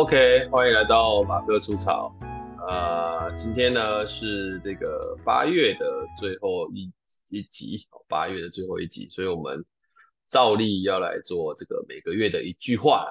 [0.00, 2.16] 好，OK，欢迎来到马克出草。
[2.66, 6.90] 呃，今天呢是这个八月的最后一
[7.28, 9.62] 一集，八月的最后一集，所以我们
[10.26, 13.10] 照例要来做这个每个月的一句话。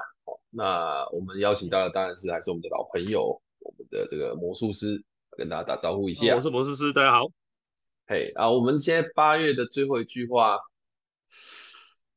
[0.49, 4.99] 那我们邀请到的当然是还是我们的老朋友，我们的这个魔术师，
[5.37, 6.35] 跟大家打招呼一下。
[6.35, 7.27] 我是魔术师，大家好。
[8.07, 10.57] 嘿，啊，我们现在八月的最后一句话，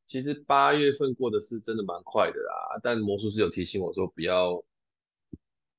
[0.06, 2.80] 其实八月份过的是真的蛮快的啦。
[2.82, 4.62] 但魔术师有提醒我说，不要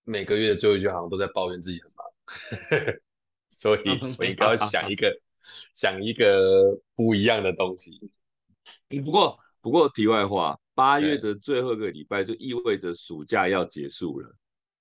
[0.03, 2.05] 每个月的最后一句好像都在抱怨自己很忙，
[3.49, 3.81] 所以
[4.17, 4.89] 我应该要想。
[4.89, 5.11] 一个
[5.73, 8.11] 想一个不一样的东西。
[9.03, 10.59] 不过不过题外话。
[10.75, 14.35] 八月的最后一个礼拜就意味着暑假要结束了，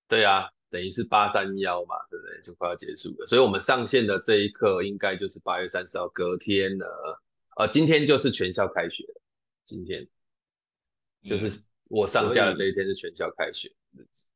[0.08, 2.40] 对啊，等于是八三幺嘛，对不对？
[2.40, 7.22] 就快要结束了，所以我们上线的这一刻应该就是八月三十号，隔天了，
[7.58, 9.20] 呃，今天就是全校开学了，
[9.66, 10.08] 今天。
[11.24, 14.26] 就是我上架的这一天是全校开学日子，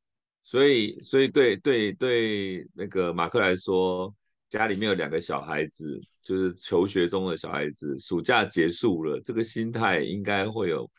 [0.47, 4.15] 所以所以对对对，那个马克来说，
[4.49, 10.89] 家里面有两个小孩子，就是求学中的小孩子，暑假结束了，这个心态应该会有。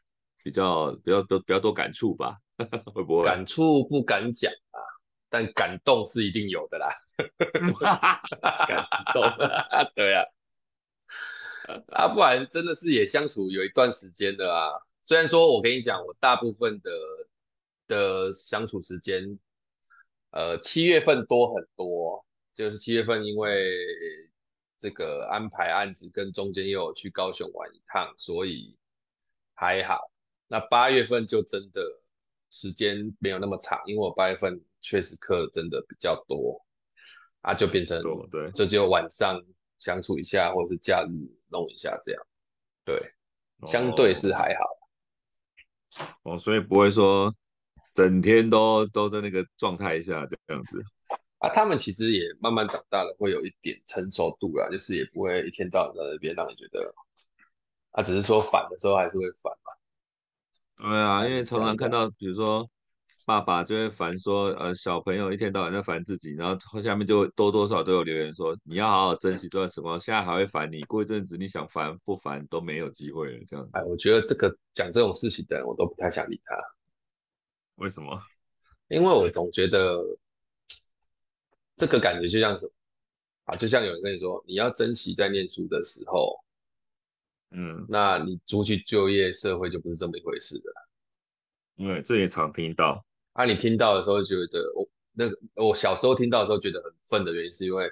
[0.40, 2.38] 比较比较多比较多感触吧，
[2.94, 3.24] 会不会？
[3.24, 4.80] 感触不敢讲啊，
[5.28, 6.88] 但感动是一定有的啦。
[8.66, 9.22] 感动，
[9.94, 10.24] 对啊，
[11.92, 14.70] 啊，不然真的是也相处有一段时间的啊。
[15.02, 16.90] 虽然说我跟你讲，我大部分的
[17.88, 19.36] 的相处时间，
[20.30, 23.72] 呃，七月份多很多，就是七月份因为
[24.78, 28.78] 这个安排案子跟中间又有去高雄玩一趟，所以
[29.54, 30.10] 还好。
[30.46, 31.82] 那八月份就真的
[32.50, 36.64] 时间没有那么长，因为我八月份确实课真的比较多
[37.40, 38.00] 啊，就变成
[38.30, 39.42] 对，就只有晚上
[39.78, 41.10] 相处一下，或者是假日
[41.48, 42.26] 弄一下这样，
[42.84, 43.12] 对，
[43.66, 44.64] 相对是还好
[46.22, 47.34] 哦，哦，所以不会说
[47.98, 50.80] 整天都都在那个状态下这样子
[51.38, 51.50] 啊。
[51.52, 56.94] 他们其实也慢慢长大了，会有一点成熟度啦，就是也不会一天到晚在那边让你觉得，
[57.90, 60.88] 啊，只是说烦的时候还是会烦嘛。
[60.88, 62.70] 对啊，因为常常看到，比如说
[63.26, 73.70] 爸爸就会烦说，呃，小朋友一天到晚在烦自己，然后下面就多多少少都有留言说，你要好好珍惜这段时光，现在还会烦你，过一阵子你想烦不烦都没有机会了，这样子。
[73.72, 76.54] 哎，我觉得这个讲这种事情的人，我都不太想理他。
[77.78, 78.16] 为什么？
[78.88, 80.00] 因为我总觉得
[81.76, 82.72] 这个感觉就像什么
[83.44, 86.38] 啊，就像有人跟你说，你要珍惜在念书的时候。
[87.50, 90.70] 嗯，那你出去就业，社会就不是这么一回事的。
[91.76, 93.02] 因为这也常听到。
[93.32, 97.90] 啊，你听到的时候觉得我那个，我小时候听到的时候觉得很愤的原因，是因为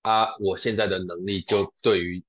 [0.00, 2.24] 啊，我现在的能力就对于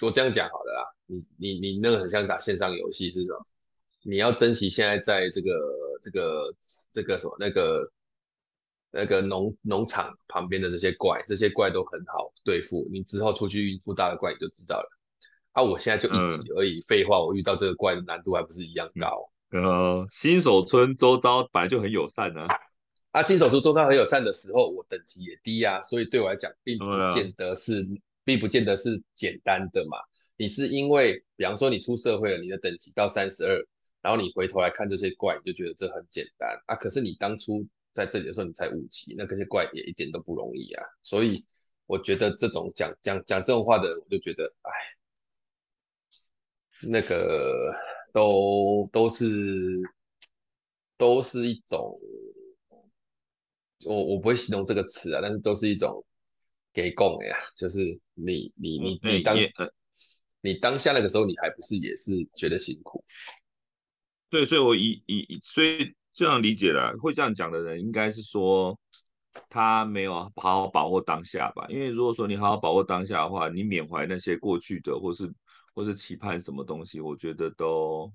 [0.00, 0.94] 我这样讲好了啦。
[1.06, 3.46] 你你你那个很像打线上游戏是什么？
[4.06, 5.50] 你要珍惜现在在这个
[6.00, 6.54] 这个
[6.92, 7.92] 这个什么那个
[8.90, 12.86] 那个农农场旁边的这些怪，这些怪都很好对付。
[12.92, 14.88] 你之后出去应付大的怪，你就知道了。
[15.52, 15.62] 啊！
[15.62, 19.26] 我现在就一级而已，废、嗯、话，我遇到这个怪的难度还不是一样高？
[19.52, 22.54] 呃，新手村周遭本来就很友善呢、啊。
[23.12, 29.96] 啊，新手村周遭很友善的时候，我等级也低呀、啊，所以对我来讲，并不见得是，嗯、并不见得是简单的嘛。
[30.36, 33.58] 你是因为，比方说你出社会了，你的等级到三十二，
[34.06, 36.76] 然后你回头来看这些怪，你就觉得这很简单啊。
[36.76, 40.84] 可是你当初在这里的时候，你才五级，那这些怪也一点都不容易啊。
[41.02, 41.44] 所以
[41.86, 44.70] 我觉得这种讲讲讲这种话的人，我就觉得，哎。
[46.82, 47.72] 那个
[48.12, 49.26] 都都是
[50.98, 51.98] 都是一种，
[53.86, 56.04] 我我不会形容这个词啊，但是都是一种
[56.74, 59.36] 给供呀，就是你你你你当
[60.42, 63.02] 你当下那个时候，你还不是也是觉得辛苦？
[64.30, 68.78] 对，所以我以以所以这样理解了，会这样讲的人，应该是说
[69.48, 71.66] 他没有好好把握当下吧？
[71.68, 75.32] 因为如果说你好好把握当下的话，你缅怀那些过去的，或是。
[75.76, 78.10] 或是期盼什么东西，我觉得都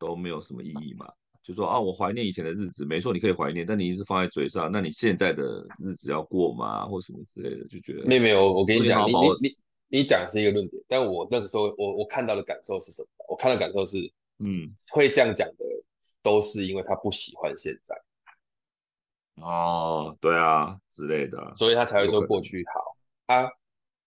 [0.00, 1.08] 都没有什么意义嘛。
[1.40, 6.84] 就说啊，我怀念以前的日子，没错，你可以怀念，但你一直放在嘴上，那你现在的日子要过吗？
[6.84, 8.52] 或什么之类的，就觉得没有没有。
[8.52, 9.56] 我跟你讲，你你你
[9.98, 13.06] 你讲的是一个论点，但我那个时候我我看到的感受是什么？
[13.28, 13.98] 我看到的感受是，
[14.38, 15.64] 嗯，会这样讲的
[16.22, 17.94] 都是因为他不喜欢现在。
[19.36, 23.48] 哦，对啊，之类的，所以他才会说过去好啊。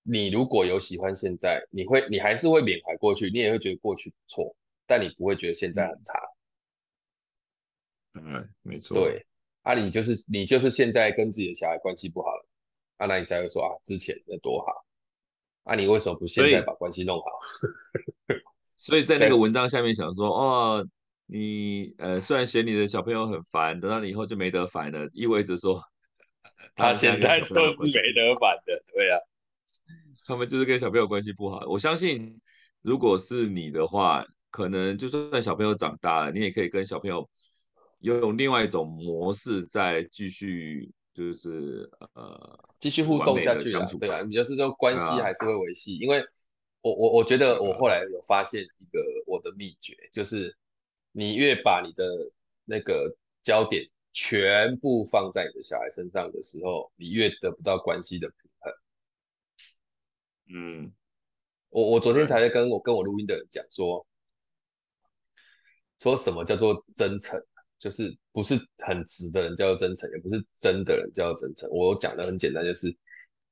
[0.08, 4.56] 你如果有喜欢现在，你会你还是会缅怀过去，你也会觉得过去不错，
[4.86, 6.20] 但你不会觉得现在很差。
[8.14, 8.94] 嗯，没错。
[8.96, 9.26] 对，
[9.64, 12.46] 啊，你就是你就是现在跟自己的小孩关系不好了，
[12.98, 14.86] 啊，那你才会说啊，之前那多好，
[15.64, 17.26] 啊，你为什么不现在把关系弄好？
[18.86, 20.88] 所以，在那个文章下面想说，哦，
[21.26, 25.82] 你呃虽然嫌你的小朋友很烦，等到你以后就没得烦了，意味着说
[26.76, 27.62] 他现在就是没
[28.14, 29.18] 得烦的，对啊，
[30.28, 31.66] 他们就是跟小朋友关系不好。
[31.68, 32.40] 我相信，
[32.84, 37.28] 如果是你的话，可能就算小朋友长大了，你也可以跟小朋友
[38.02, 46.24] 用另外一种模式再继续，就是呃继续互动下去相处，对啊，你就是说关系还是会维系，啊、因为
[46.86, 50.56] 我我我觉得我后来有发现一个我的秘诀，就是。
[51.18, 52.06] 你越把你的
[52.66, 53.10] 那个
[53.42, 58.74] 焦点全部放在你的小孩身上的时候，你越得不到关系的平衡。
[60.50, 60.94] 嗯，
[61.70, 64.06] 我我昨天才在跟我跟我录音的人讲说，
[66.02, 67.42] 说什么叫做真诚，
[67.80, 71.70] 就是不是很直的人叫做真诚，也不是真的人叫做真诚。
[71.70, 72.94] 我讲的很简单，就是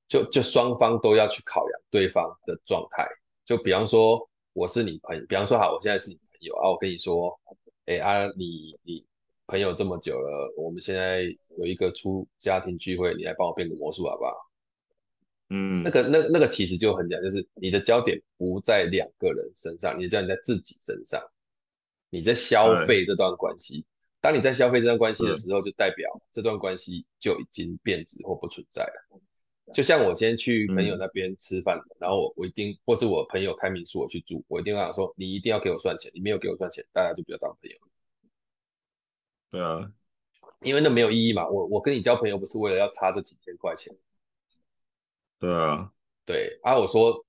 [0.09, 3.07] 就就双方都要去考量对方的状态。
[3.45, 6.15] 就比方说我是你朋友，比方说好，我现在是你。
[6.15, 7.39] 朋友啊，我跟你说，
[7.85, 9.05] 哎啊，你你
[9.47, 11.23] 朋友这么久了，我们现在
[11.57, 14.33] 有一个出家庭聚会，你来帮我变个魔术好不好？
[15.51, 21.21] 嗯，那个那那个其实就很讲，就是你的焦点不在两个人身上，你的焦点在自己身上，
[22.09, 23.79] 你在消费这段关系。
[23.79, 23.87] 嗯、
[24.19, 29.21] 当你在消费这段关系的时候，就代表这段关系就已经变质或不存在了。
[29.71, 37.77] 就像我今天去朋友那边吃饭，嗯、然后我我一定，或是我朋友开民宿我去住，我一定会想说，你一定要给我算钱，你没有给我算钱，大家就不要当朋友。
[39.51, 39.91] 对啊，
[40.61, 41.47] 因为那没有意义嘛。
[41.47, 43.95] 我我跟你交朋友不是为了要差这几千块钱。
[45.39, 45.91] 对啊，
[46.25, 47.23] 对啊，我说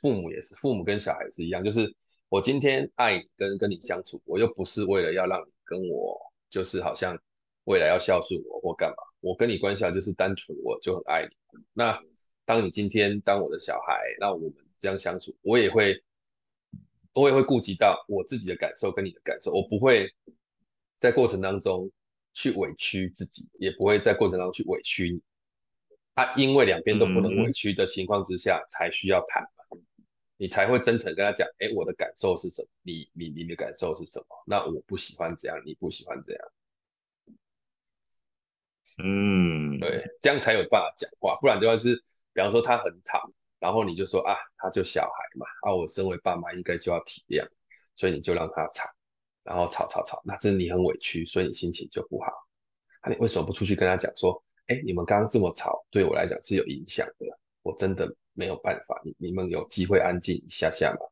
[0.00, 1.94] 父母也是，父母跟小孩是一样，就是
[2.28, 6.18] 我今天爱你跟跟你相处，我又不是为了要让你跟我，
[6.48, 7.16] 就是好像
[7.64, 8.96] 未来要孝顺我或干嘛。
[9.26, 11.36] 我跟你关系就是单纯，我就很爱你。
[11.72, 12.00] 那
[12.44, 16.00] 当你今天当我的小孩，那我们这样相处，我也会，
[17.12, 20.08] 我也会顾及到我自己的感受跟你的感受，我不会
[21.00, 21.90] 在过程当中
[22.34, 25.20] 去委屈自己，也不会在过程当中去委屈你。
[26.14, 29.76] 啊，因为两边都不能委屈的情况之下，才需要谈嘛，
[30.36, 32.68] 你才会真诚跟他讲，哎，我的感受是什么？
[32.82, 34.26] 你你你的感受是什么？
[34.46, 36.52] 那我不喜欢这样，你不喜欢这样。
[38.98, 41.94] 嗯，对，这样才有办法讲话，不然的话是，
[42.32, 47.46] 比方说他很吵，然后你就说啊，他就小孩嘛，啊，我身为爸妈应该就要体谅，
[47.94, 48.84] 所以你就让他吵，
[49.42, 52.32] 然后吵吵吵，那真的你很委屈，所以你心情就不好。
[53.02, 57.26] 那、啊、你为什么不出去跟他讲说，哎，你们刚刚这么吵，对我来讲是有影响的，
[57.62, 61.06] 我真的没有办法，你你们有机会安静一下下吗？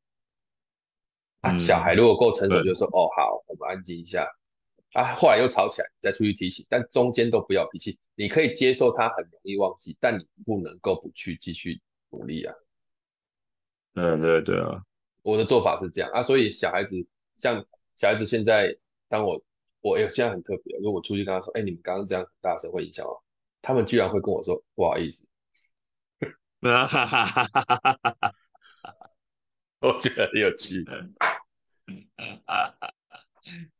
[1.42, 4.26] 啊，嗯、小孩如果够成熟，就说对哦，好，我们安静一下。
[4.94, 7.98] 啊，后来又吵起来，再出去提醒，但中间都不要脾气。
[8.14, 11.80] 你可以接受他很容易忘记，但你不能够不去继续
[12.10, 12.54] 努力啊。
[13.94, 14.82] 嗯，对对啊，
[15.22, 16.96] 我的做法是这样啊，所以小孩子
[17.36, 17.64] 像
[17.96, 18.76] 小孩子现在，
[19.08, 19.42] 当我
[19.80, 23.24] 我有现在很特别，如果我出去跟他说，哎，你们刚刚这样很大声会影响我，
[23.60, 25.28] 他们居然会跟我说不好意思。
[26.60, 28.34] 哈哈哈哈哈哈！
[29.80, 30.82] 我觉得很有趣。
[30.86, 30.94] 哈
[32.46, 32.88] 哈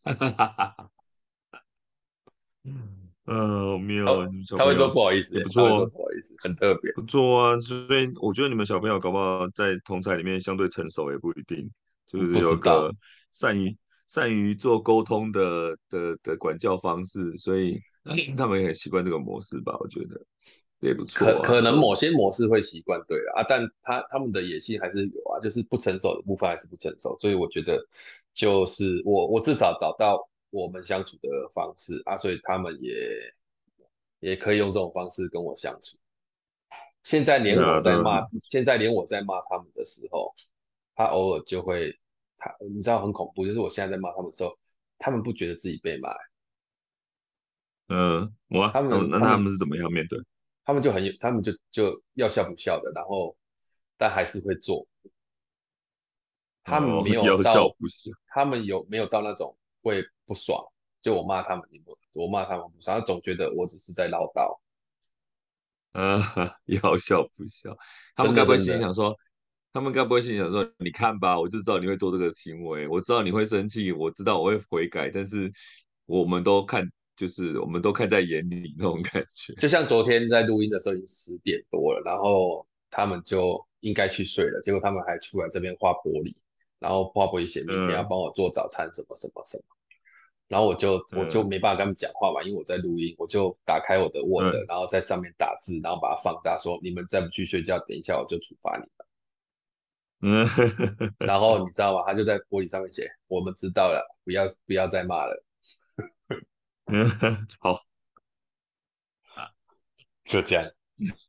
[0.05, 0.77] 哈哈哈！
[0.85, 1.04] 嗯，
[3.27, 4.05] 呃，没有，
[4.59, 7.59] 他会说不好意思，不错，不好意思，很特别，不错啊。
[7.59, 11.67] 所以我觉得你们小朋友搞不好在同侪里面相对成熟也不一定，
[12.07, 12.95] 就是有个
[13.33, 13.75] 善于
[14.07, 17.81] 善于做沟通的的的管教方式，所以
[18.37, 19.75] 他们也很习惯这个模式吧？
[19.81, 20.21] 我觉得
[20.81, 21.27] 也不错。
[21.27, 27.83] 可可能某些模式会习惯，对啊，但他他们的野心还是有啊，就是不成熟的部分还是不成熟，所以我觉得
[28.35, 30.29] 就是我我至少找到。
[30.55, 32.95] 我们相处的方式啊，所以他们也
[34.21, 35.99] 也可以用这种方式跟我相处。
[37.03, 40.33] 现在连我在骂，现在连我在骂他们的时候，
[40.95, 41.99] 他偶尔就会，
[42.37, 44.57] 他你知道很恐怖，就是我现在在骂他们的时候，
[44.97, 46.15] 他们不觉得自己被骂。
[47.89, 50.19] 嗯，我他们那他们是怎么样面对？
[50.65, 53.37] 他们就很有，他们就就要笑不笑的，然后
[53.99, 54.87] 但还是会做。
[56.63, 59.55] 他们没有到，笑不笑他们有没有到那种？
[59.85, 60.59] 会不爽，
[61.03, 64.59] 就我骂他们，你不，我骂他们不爽，他总觉得我只是在唠叨。
[65.93, 66.21] 呃，
[66.65, 67.77] 要笑不笑？
[68.17, 69.15] 他们该不会心想说，
[69.73, 75.53] 他们该不会心想说，你看吧，我就知道你会做这个行为，我知道你会生气，我知道我会悔改，但是
[76.07, 79.55] 我们都看，就是我们都看在眼里那种感觉。
[79.55, 86.35] 就像昨天在录音的时候已经十点多了，然后他们就应该去睡了，结果他们还出来这边画玻璃。
[86.85, 89.97] 然后花博也写明天要帮我做早餐什么什么什么，嗯、
[90.49, 98.91] 然后我就我就没办法跟他们讲话嘛，因为我在录音，我就打开我的 Word，、嗯、然后在上面打字，然后把它放大说，说你们再不去睡觉，等一下我就处罚你们。
[100.27, 100.47] 嗯，
[101.19, 102.03] 然后 你知道吗？
[102.07, 105.43] 他就在玻璃上面写：“我们知道了，不要不要再骂了。”
[106.93, 107.09] 嗯，
[107.61, 107.73] 好，
[109.35, 109.49] 啊，
[110.27, 110.71] 就这样。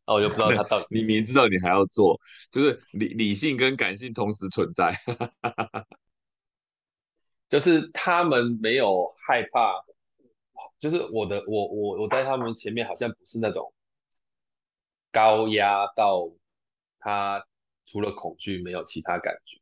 [0.05, 2.19] 哦，我就不知道他到底， 你明知道你还要做，
[2.51, 4.93] 就是理理性跟感性同时存在。
[7.50, 9.79] 就是他们没有害怕，
[10.79, 13.71] 就是我的我我我在他们前面好像不是那种
[15.12, 16.27] 高压到
[17.00, 17.45] 他
[17.85, 19.59] 除了恐惧没有其他感觉。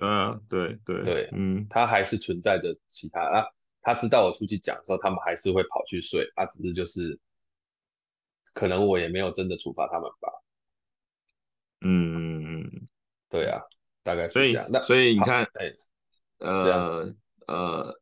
[0.00, 3.44] 嗯，对对对，嗯，他还是存在着其他啊。
[3.82, 6.24] 他知道我出去讲的时候，他们还是会跑去睡。
[6.34, 7.18] 他、啊、只是就是
[8.58, 10.28] 可能我也没有真的处罚他们吧。
[11.80, 12.88] 嗯
[13.28, 13.60] 对啊，
[14.02, 14.66] 大概是这样。
[14.68, 15.72] 那所以你看，哎。
[16.40, 17.12] 呃
[17.48, 17.92] 呃，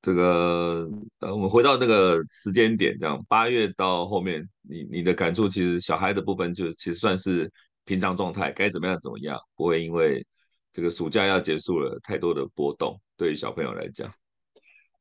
[0.00, 0.88] 这个
[1.18, 7.50] 呃，我们回到那个时间点，这样八月到后面，你你的感触，其实小孩的部分就其实算是
[7.84, 10.24] 平常状态，该怎么样怎么样，不会因为
[10.72, 14.08] 这个暑假要结束了太多的波动，对于小朋友来讲，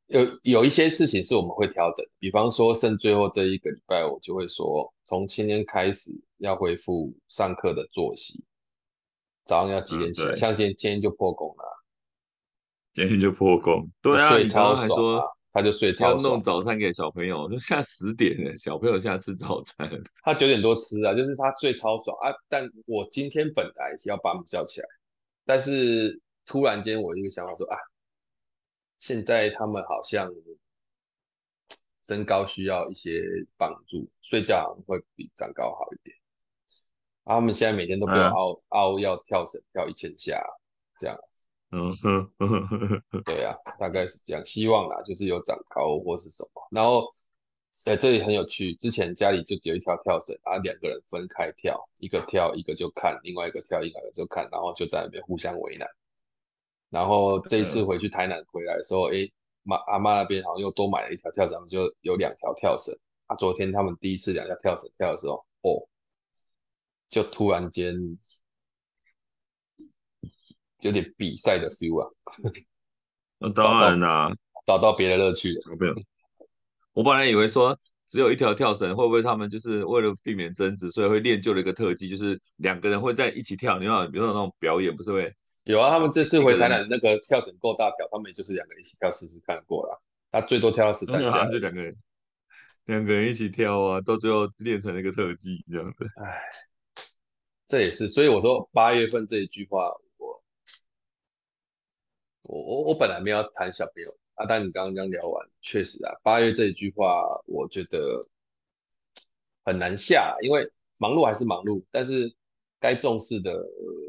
[0.09, 8.43] 有有一些事情是我们会调整，比方说剩最后这一个礼拜，我就会说，从今天开始要恢复上课的作息，
[9.45, 10.33] 早上要几点起来？
[10.33, 11.63] 嗯、像今天今天就破功了。
[12.95, 15.23] 今天就破功，对啊，睡超爽啊，
[15.53, 19.87] 他就睡超爽，要弄早餐给小朋友，就现在十点了，小朋友现在吃早餐，
[20.23, 22.33] 他九点多吃啊，就是他睡超爽啊。
[22.49, 24.87] 但我今天本来是要把他们叫起来，
[25.45, 27.77] 但是突然间我一个想法说啊，
[28.99, 30.31] 现在他们好像
[32.05, 33.23] 身高需要一些
[33.57, 36.15] 帮助，睡觉好像会比长高好一点。
[37.23, 40.43] 啊，他们现在每天都被我凹、啊、凹要跳绳，跳一千下
[40.99, 41.17] 这样。
[41.71, 42.31] 嗯哼，
[43.25, 46.67] 对啊，大概是这样，希望啦，就是有长高或是什么。
[46.71, 47.07] 然后，
[47.85, 55.87] 哎，这里很有趣，之前家里就只有一条跳绳，啊，两个人分开跳，一个跳一个就看，另外一个跳一个就看，然后就在那边互相为难。
[56.89, 59.29] 然后这一次回去台南回来的时候，哎，
[59.63, 62.93] 妈阿妈那边好像又多买了一条跳绳，就有两条跳绳。
[63.27, 65.87] 啊，昨天他们第一次两条跳绳跳的时候，哦，
[67.09, 67.95] 就突然间。
[70.81, 72.09] 有点比赛的 feel 啊，
[73.37, 74.33] 那当然啦，
[74.65, 75.75] 找到别的乐趣了。
[75.77, 75.93] 没有，
[76.93, 77.77] 我本来以为说
[78.07, 83.77] 只有一条跳绳，会不会他们就是为了避免争执，所以会练就了一个特技，就是两个人会在一起跳。
[83.77, 85.35] 你看，比如说那种表演，不是会
[85.73, 85.91] 有啊？
[85.91, 90.01] 他们这次回台南那个跳绳够大条，他们就是两个人一起跳试试看过了。
[90.31, 91.95] 他最多跳到十三下，就两个人，
[92.85, 96.05] 两个人一起跳啊，到最后练成了一个特技这样子。
[96.23, 96.41] 哎，
[97.67, 99.91] 这也是，所以我说八月份这一句话。
[100.17, 100.41] 我
[102.41, 108.27] 我我我本来没有要谈小朋友啊，但你刚刚刚聊完，确实啊，八月这一句话，我觉得
[109.63, 112.35] 很难下，因为忙碌还是忙碌，但是
[112.79, 114.08] 该重视的，呃、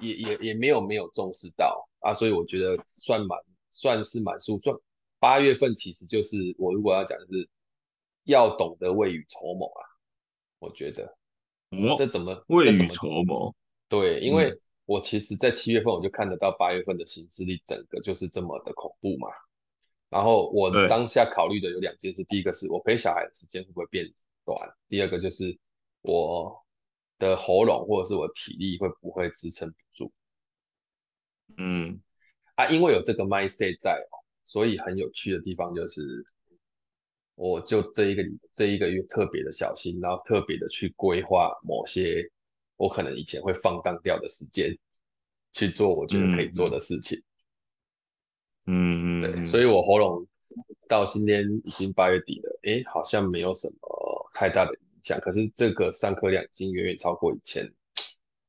[0.00, 3.38] 也也也没有没有重视到啊，所以我觉得算满
[3.70, 4.76] 算是蛮舒算。
[5.18, 7.48] 八月份其实就是我如果要讲的是
[8.24, 9.80] 要懂得未雨绸缪啊，
[10.58, 11.04] 我觉得，
[11.70, 13.54] 哦、这怎么未雨绸缪？
[13.88, 14.50] 对，因为。
[14.50, 19.28] 嗯我其实，在七月份我就看得到八月份的行事力，整个就是这么的恐怖嘛。
[20.08, 24.04] 然后我当下考虑的有两件事，第一个是我陪小孩的时间会不会变
[24.44, 25.56] 短，第二个就是
[26.00, 26.59] 我
[27.20, 30.12] 的喉咙或者是我的体力会不会支撑不住。
[31.56, 32.00] 嗯，
[32.56, 36.24] 啊，因为有这个 mindset 在哦，所以很有趣的地方就是，
[37.36, 42.28] 我就这一个这一个月特别的小心，然后特别的去规划某些。
[42.76, 44.74] 我可能以前会放荡掉的时间
[45.52, 47.22] 去做我觉得可以做的事情，
[48.64, 50.26] 嗯嗯，对，所以我喉咙
[50.88, 55.18] 到今天已经八月底了，哎，好像没有什么太大的影响。
[55.20, 57.64] 可是这个上课量已经远远超过以前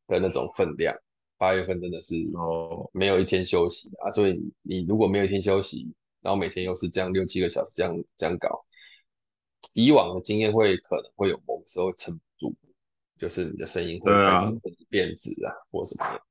[0.07, 0.95] 的那种分量，
[1.37, 4.11] 八月份真的是哦，没有一天休息啊。
[4.11, 5.87] 所以你如果没有一天休息，
[6.21, 8.63] 然后每天又是这样六七个小时这样这样搞，
[9.73, 12.55] 以往的经验会可能会有某个时候撑不住。
[13.19, 16.21] 就是你的声音会开始变质啊，或什么的。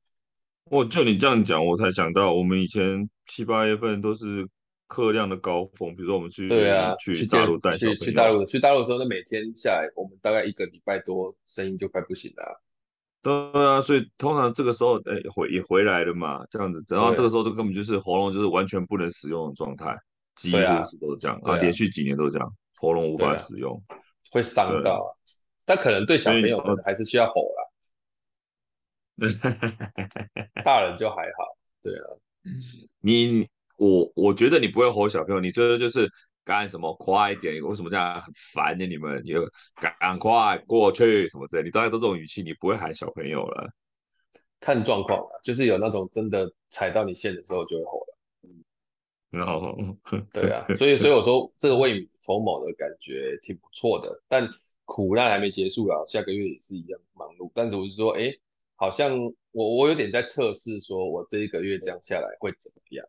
[0.64, 4.44] 我就你这样讲，我才想到，我们以前七八月份都是
[4.90, 12.50] 课量的高峰，比如说我们去对啊，去大陆带去去大陆去大陆的时候，那每天下来，我们大概一个礼拜多，声音就快不行了啊。
[13.22, 13.32] 对
[13.64, 19.96] 啊，所以通常这个时候，哎，回也回来了嘛，这样子，然后这个时候就根本就是喉咙就是完全不能使用的状态，
[20.34, 23.80] 几乎是都是这样啊，连续几年都是这样，喉咙无法使用，
[24.32, 25.06] 会伤到啊。
[25.64, 27.62] 但可能对小朋友可能还是需要吼啦，
[30.64, 31.56] 大人就还好。
[31.80, 32.04] 对啊，
[33.00, 33.48] 你
[33.80, 36.06] 我我觉得你不会吼小朋友，你最多就是
[36.44, 38.84] 干什么快一点，为什么这样很烦呢？
[38.84, 39.32] 你们你
[39.80, 43.72] 赶快过去什么之类，你大概都这种语气，你不会喊小朋友了。
[44.60, 48.16] 看状况啊，就是有那种真的踩到你线的时候就会吼了。
[49.30, 49.74] 然后，
[50.30, 54.46] 对啊，所以 所以我说这个未雨绸缪的感觉挺不错的，但
[54.84, 57.50] 苦难还没结束啊，下个月也是一样忙碌。
[57.54, 58.30] 但是我是说，哎，
[58.76, 59.18] 好像
[59.52, 63.06] 我我有点在测试，说我这一个月这样下来会怎么样？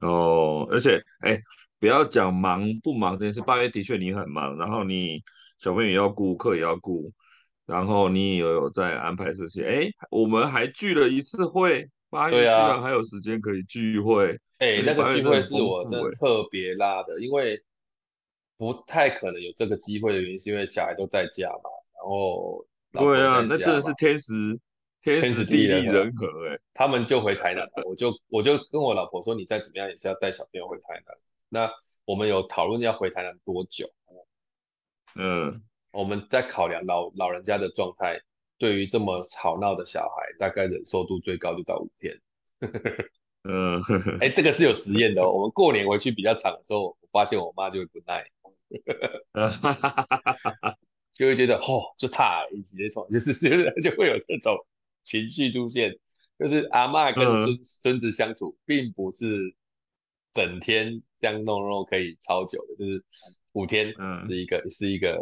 [0.00, 1.38] 哦，而且哎，
[1.78, 5.22] 不要讲忙不忙这件事，八月的确你很忙，然后你
[5.58, 7.12] 小朋友也要顾，课也要顾，
[7.66, 9.64] 然后你也有在安排这些。
[9.64, 14.38] 哎，我们还聚了一次会，八月居然还有时间可以聚会。
[14.58, 17.58] 哎、欸，那个聚会是我真的特别拉的，因为
[18.58, 21.70] 不太可能有这个机会的原因，是因为小孩都在家嘛。
[21.94, 24.58] 然后，对啊，那真的是天时
[25.02, 31.16] 天时地利人和哎、欸，他们就回台南了，我就我就跟我老婆说，你再怎么样也是要带小朋友回台南。
[31.48, 31.70] 那
[32.04, 33.90] 我们有讨论要回台南多久？
[35.16, 38.20] 嗯，我们在考量老老人家的状态，
[38.58, 42.14] 对于这么吵闹的小孩，大概忍受度最高就到五天。
[43.44, 43.80] 嗯，
[44.20, 45.32] 哎、欸，这个是有实验的哦。
[45.32, 48.24] 我们过年回去比较长的时候，我发现我妈就会不耐，
[51.14, 54.54] 就会觉得哦，就差一级的错，就是就是就会有这种
[55.02, 55.94] 情绪出现。
[56.38, 59.54] 就是阿嬷跟孙孙、嗯、子相处，并不是
[60.32, 63.04] 整天这样弄弄可以超久的，就是
[63.52, 63.92] 五天
[64.26, 65.20] 是一个、嗯、是一个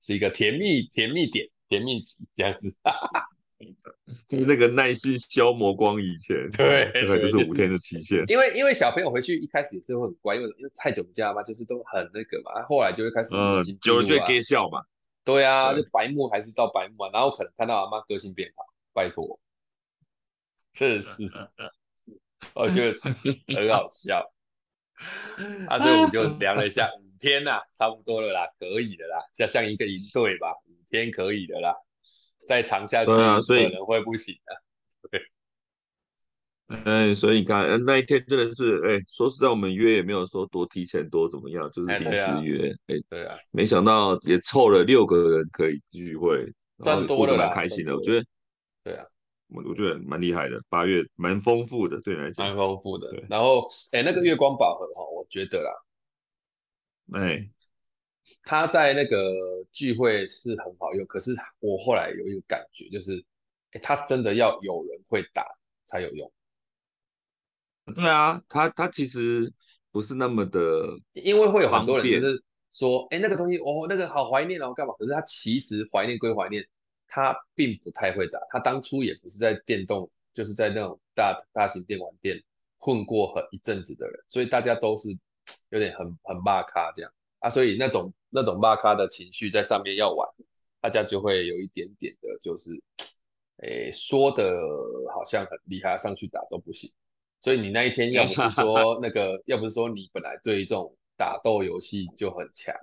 [0.00, 2.76] 是一个甜蜜甜蜜点甜蜜期这样子。
[4.28, 8.22] 就是那个耐心消磨光以前，对，大概就是五天的期限。
[8.28, 12.60] 因为因为小朋友回去一开始也是会很乖，因为因为太久不见嘛，就是都很那个嘛。
[12.68, 14.82] 后来就会开始、啊，嗯，久了就会憋笑嘛。
[15.24, 17.10] 对啊，就白目还是照白目啊。
[17.12, 19.38] 然后可能看到阿妈个性变好，拜托，
[20.72, 21.22] 真的是，
[22.54, 22.98] 我觉得
[23.54, 24.32] 很好笑。
[25.68, 31.74] 啊，所以我们就量了一下，五天呐、啊，差不多了啦，可以的啦，像像一个营队吧，五天可以的啦。
[32.46, 35.08] 再长下去，啊，可能会不行的。
[35.10, 35.22] 对，
[36.84, 46.44] 哎，所以你看，那一天真的是，哎，说实在，我们约也没有说多提前多怎么样，就是临时约，哎，对啊，没想到也凑了六个人可以聚会，
[46.82, 47.96] 算多了，蛮开心的。
[47.96, 48.26] 我觉得，
[48.84, 49.06] 对啊，
[49.48, 53.10] 我我觉得蛮厉害的，八月蛮丰富的，对你来讲，蛮丰富的。
[53.28, 57.50] 然后，哎，那个月光宝盒哈，我觉得啦，哎。
[58.44, 59.34] 他在那个
[59.72, 63.22] 聚会是很好用，可是我后来有一个感觉，就是，
[63.72, 65.44] 哎，他真的要有人会打
[65.84, 66.32] 才有用。
[67.94, 69.52] 对啊，他他其实
[69.90, 74.94] 不是那么的，因为会有很多人就是说，哎，那个东西哦，那个好怀念哦，干嘛？
[74.98, 76.64] 可是他其实怀念归怀念，
[77.14, 78.40] 他并不太会打。
[78.48, 82.42] 他当初也不是在电动，就是在那种大大型电玩店
[82.78, 85.10] 混过很一阵子的人，所以大家都是
[85.68, 87.12] 有点很很骂咖这样。
[87.40, 90.26] 啊，所以那种那种骂咖的情绪在上面要玩，
[90.80, 92.70] 大家就会有一点点的，就是，
[93.58, 94.56] 诶，说的
[95.12, 96.90] 好像很厉害，上去打都不行。
[97.40, 102.74] 所以你那一天要不是说那个，要不是说你本来对于这种打斗游戏就很强，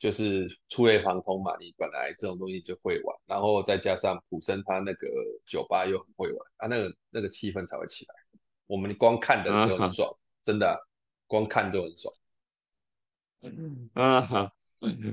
[0.00, 5.06] 就是触类旁通嘛，你本来这种东西就会玩，然后再加上普生他那个
[5.46, 8.14] 酒吧又很会玩，啊，那个那个气氛才会起来。
[8.66, 10.10] 我们光看的就很爽，
[10.42, 10.74] 真的，
[11.26, 12.14] 光看就很爽。
[13.92, 14.52] 啊哈，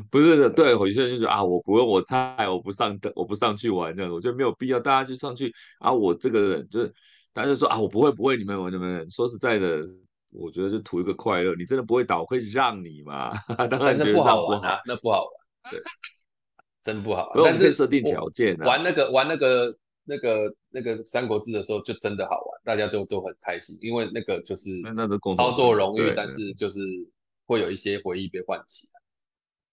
[0.10, 5.91] 不是的，对，有些人就说啊，我不用，我菜，我不上的，我不上去玩这样子，我觉得没有必要，大家就上去啊。
[5.91, 6.93] 我这个人就是，
[7.34, 9.86] 大家就说啊，我不会，不会，你们玩，你们说实在的，
[10.38, 11.56] 我觉得就图一个快乐。
[11.56, 13.32] 你真的不会打，我会让你嘛？
[13.69, 15.82] 当然觉得不好玩啊，那不好玩，对，
[16.84, 17.43] 真不好玩。
[17.43, 24.71] 但是设定条件，玩那个玩那个那个那个三国志的时候，就真的好玩，大家就都很开心，因为那个就是
[25.38, 26.80] 操作荣誉，但是就是。
[27.50, 28.89] 会有一些回忆被唤起，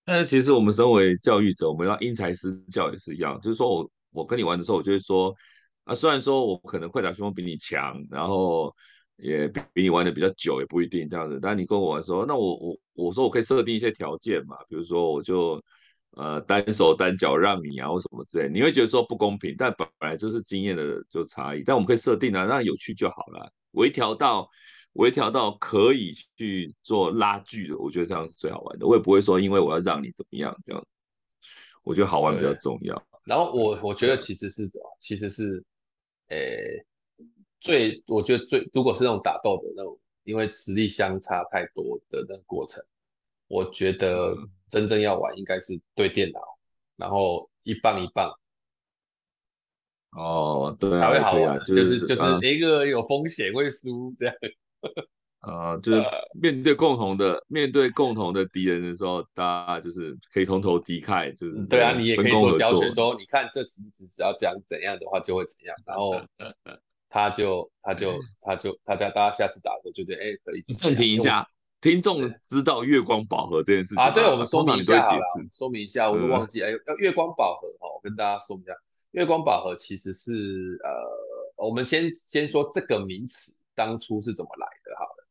[0.05, 3.37] 但是其实我们身为教育者，我们要因材施教也是一样。
[3.41, 5.35] 就是说我我跟你玩的时候，我就会说
[5.83, 8.73] 啊，虽然说我可能快打旋风比你强，然后
[9.17, 11.39] 也比比你玩的比较久，也不一定这样子。
[11.41, 15.63] 但你跟我玩的时候，那我我我说我可以设定一些条件嘛，比如说我就
[16.13, 21.63] 呃单手单脚让你啊，或什么之类，你会觉得说不公平，但本来就是经验的就差异。
[21.65, 24.49] 但我们可以设定啊，让有趣就好了，微调到。
[24.95, 28.87] 微调到可以去做拉锯的，我觉得这样是最好玩的。
[28.87, 30.81] 我也不会说，因为我要让你怎么样这样。
[31.83, 33.05] 我觉得好玩比较重要。
[33.25, 34.63] 然后我我觉得其实是？
[35.01, 35.65] 其实是，
[36.29, 36.87] 诶、欸，
[37.65, 42.85] 最我觉得最如果是那种打斗的那种，因为实力相差太多的那个过程，
[43.49, 44.37] 我觉得
[44.69, 46.41] 真正要玩应该是对电脑，
[46.97, 48.31] 然后一棒一棒。
[50.11, 51.59] 哦，对啊，才会好玩。
[51.65, 54.35] 就是就是一个有风险会输这样。
[55.39, 56.05] 啊，就是
[56.39, 66.13] 面对共同的面对共同的敌人的时候，大家就是可以同仇敌忾，就是对啊，你也可以做教学说，你看这棋子只要讲怎样的话就会怎样，然后
[67.15, 71.49] 他就他就他就他家大家下次打的时候就觉得哎可以暂停一下，
[71.81, 75.23] 听众知道月光宝盒这件事情啊，对，我们说明一下好了，
[75.53, 78.75] 说明一下，我都忘记哎，要月光宝盒哈，我跟大家说明一下，
[79.13, 85.25] 月光宝盒其实是呃，我们先先说这个名词当初是怎么来的好了。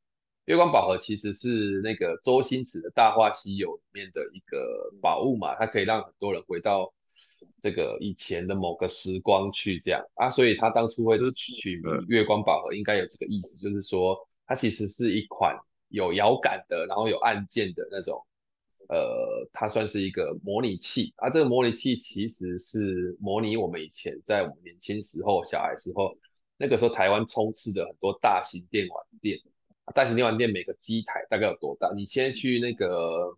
[0.46, 6.94] 月光宝盒其实是那个周星驰的《大话西游》里面的一个宝物嘛，它可以让很多人回到
[7.62, 15.58] 这个以前的某个时光去这样啊，所以他当初会取名月光宝盒，应该有这个意思，就是说它其实是一款
[15.90, 18.22] 有摇杆的，然后有按键的那种，
[18.90, 21.30] 呃，它算是一个模拟器啊。
[21.30, 26.16] 这个模拟器其实是模拟我们以前在我们年轻时候、小孩时候，
[26.58, 29.40] 那个时候台湾充斥的很多大型电玩店。
[29.94, 31.92] 大型电玩店每个机台大概有多大？
[31.94, 33.36] 你先去那个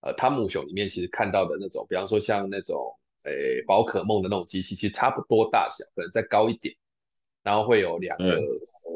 [0.00, 6.74] 呃汤姆熊里面，其实看到的那种，比方说像那种诶宝可梦的那种机器，其实差不多大小，可能再高一点，
[7.42, 8.42] 然后会有两个、嗯、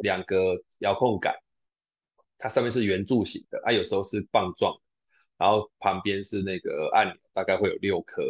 [0.03, 1.35] 两个遥控杆，
[2.39, 4.75] 它上面是圆柱形的，它、啊、有时候是棒状，
[5.37, 8.23] 然后旁边是那个按钮，大概会有六颗。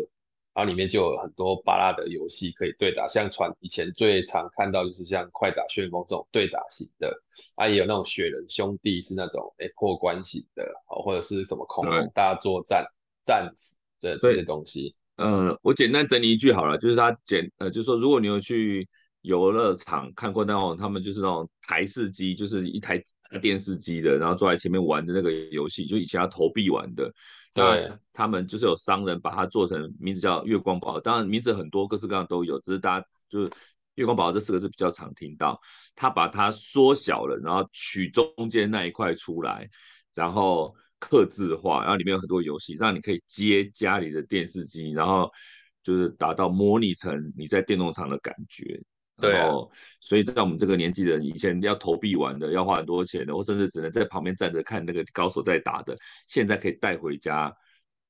[0.54, 7.16] 然后里面就有很多巴拉的游戏可以对打，像传以前最常看到就是像快打旋风这种对打型的，
[7.54, 12.84] 啊也有那种雪人兄弟是那种诶破关型的，哦或者是什么恐龙大作战
[13.22, 13.48] 战
[14.00, 14.96] 这这些东西。
[15.18, 18.88] 嗯，我简单整理一句好了，就是他简呃就是说如果你有去
[19.22, 23.02] 游乐场看过那种他们就是那种台式机，就是一台
[23.42, 27.12] 电视机的，然后坐在前面玩的那个游戏，就以前要投币玩的。
[27.52, 33.50] 对，他们就是有商人把它做成名字叫月光宝盒，当然名字很多，各式各样都有，只是大家就是
[33.96, 35.61] 月光宝盒这四个字比较常听到。
[35.96, 39.68] 他把它缩小了，然后取中间那一块出来，
[40.14, 45.30] 然后客制化，然后里面有很多游戏，让你可以接家里的电视机，然后
[45.82, 48.80] 就是达到模拟成你在电动场的感觉。
[49.20, 49.50] 对啊，
[50.00, 55.96] 所以在我们这个年纪的人，以前要投币玩的，要花很多钱的，或甚至只能在旁边站着看那个高手在打的，
[56.28, 57.52] 现在可以带回家，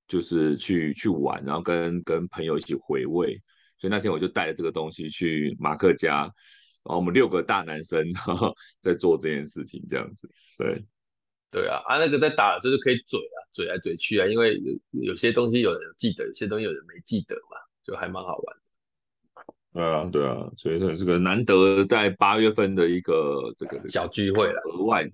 [0.06, 3.40] 就是去去玩，然后跟跟朋友一起回味。
[3.78, 8.04] 所以那天我就带着这个东西去马克家，然后我们六个大男生
[8.82, 10.28] 在做这件事情，这样子。
[10.58, 10.84] 对，
[11.50, 14.54] 对啊，啊那个在打就是可以嘴啊，嘴来嘴去啊，因为
[14.92, 18.62] 有有些东西有人记得，有些东西有人没记得嘛，就还蛮好玩的。
[19.72, 25.10] 对啊，对啊，所以说这个难得在八月份的一个这个小聚会了，额外的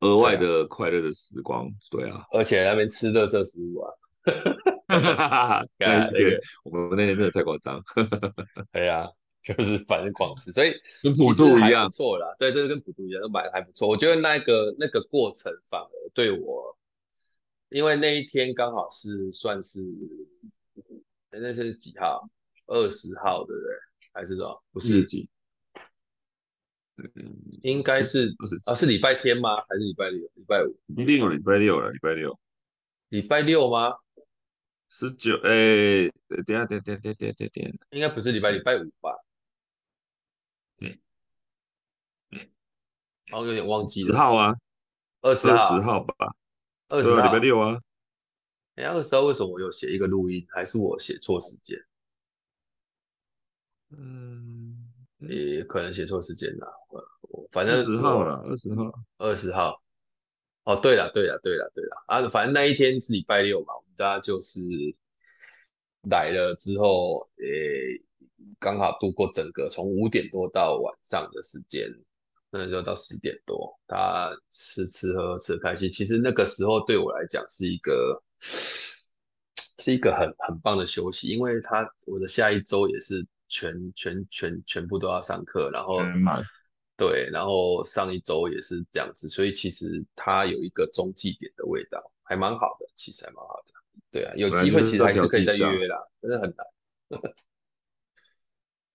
[0.00, 3.92] 额外的快乐的时光，对啊，而且那边吃垃圾食物啊，
[4.88, 7.80] 哈哈哈哈那天我们那天真的太夸张，
[8.72, 9.06] 对啊，
[9.42, 10.72] 就是反正广式，所以
[11.02, 16.76] 跟普渡一样，错了，对，这个跟普渡一样，都买的还不错，我觉得那个那个过程反而对我，
[17.70, 19.82] 因为那一天刚好是算是
[21.30, 22.28] 那是几号？
[22.66, 23.72] 二十号，对不对？
[24.12, 25.28] 还是什么不是几？
[26.98, 28.74] 嗯，应该是不是啊？
[28.74, 29.56] 是礼拜天吗？
[29.62, 30.20] 还是礼拜六？
[30.34, 30.76] 礼拜五？
[30.96, 32.38] 一定有礼拜六了，礼拜六。
[33.08, 33.94] 礼拜六吗？
[34.88, 35.34] 十九？
[35.42, 36.10] 哎，
[36.46, 39.16] 等下，等下等下等下等下，应该不是礼拜礼拜五吧？
[40.80, 40.98] 嗯
[42.30, 42.48] 嗯，
[43.30, 44.08] 然后有点忘记了。
[44.08, 44.54] 十号啊？
[45.22, 45.80] 二十号？
[45.80, 46.34] 号吧？
[46.88, 47.78] 二十号礼拜六啊？
[48.76, 50.44] 哎，二十号为什么我有写一个录音？
[50.50, 51.78] 还是我写错时间？
[53.90, 54.76] 嗯，
[55.18, 56.66] 也可能写错时间了，
[57.22, 59.82] 我反正二十号了，二十号，二十号。
[60.64, 64.60] 哦，对了，对了，对了，对了，啊，反正那一天是礼拜六嘛，我们家就是
[66.02, 68.00] 来了之后，诶，
[68.58, 71.90] 刚好度过整个从五点多到晚上的时间，
[72.50, 75.88] 那时候到十点多，他吃吃喝喝吃得开心。
[75.88, 78.22] 其实那个时候对我来讲是一个
[79.78, 83.26] 是一个很很棒的休息，因为他我的下一周也是。
[83.52, 85.98] 全全全全部都要上课，然后
[86.96, 93.74] 对，然后上一周也是这样子，所以其实它有一个中继点的味道，还蛮好的，其实还蛮好的。
[94.12, 96.64] 对啊，有机会其实还是可以再约啦，真的很难。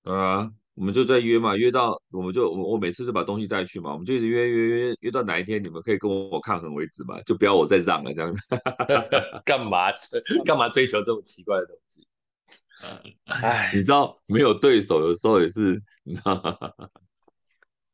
[0.16, 8.42] 啊，我们就在约嘛，约到我们就我我每次就把东西带去嘛，我们就一直约约约约到哪一天你们可以跟我抗衡为止嘛，就不要我再让了这样子。
[9.46, 9.92] 干嘛
[10.46, 12.06] 干嘛追求这么奇怪的东西？
[13.26, 16.58] 哎，你知道没有对手有时候也是，你知道吗？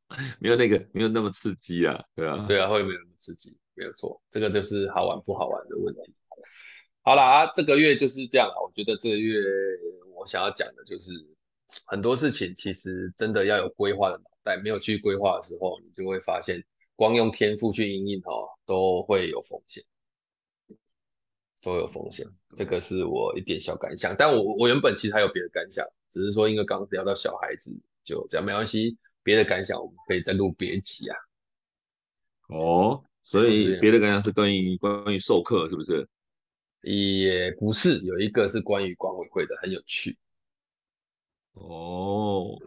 [0.40, 6.14] 没有那个没有那么刺激啊，对啊，对啊，会没有那么刺激，没有错，这个就是好玩不好玩的问题。
[7.04, 9.40] 好啦，啊，这个月就是这样，我觉得这个月
[10.16, 11.12] 我想要讲的就是
[11.86, 16.64] 很多事情，其实真的要有规划的脑袋，没有去规划的时候，你就会发现。
[16.94, 19.84] 光用天赋去应应哦，都会有风险，
[21.64, 22.24] 都有风险。
[22.56, 28.96] 这个是我一点小感想，但我我原本其实还有别的感想，只是说因为刚刚聊到小孩子，就这样没关系。
[29.24, 31.18] 别的感想我们可以再录别集啊。
[32.50, 36.08] 哦，所以别的感想是关于关于授课是不是？
[36.84, 40.16] 也不是，有一个是关于管委会的，很有趣。
[41.54, 42.58] 哦，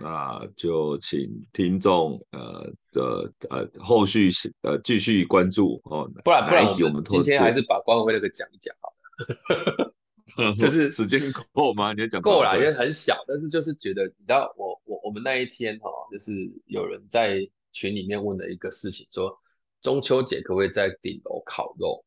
[0.00, 4.30] 那就请听众呃的呃后续
[4.62, 6.10] 呃继续关注哦。
[6.24, 9.94] 不然不然，我们今天还是把管委会那个讲一讲好了。
[10.58, 11.20] 就是时间
[11.52, 11.92] 够吗？
[11.92, 16.32] 你要讲够了，因为很小，但是就是觉得你知道我我我们那一天哈，就是
[16.66, 17.38] 有人在
[17.70, 19.36] 群里面问了一个事情，说
[19.80, 22.04] 中秋节可不可以在顶楼烤肉？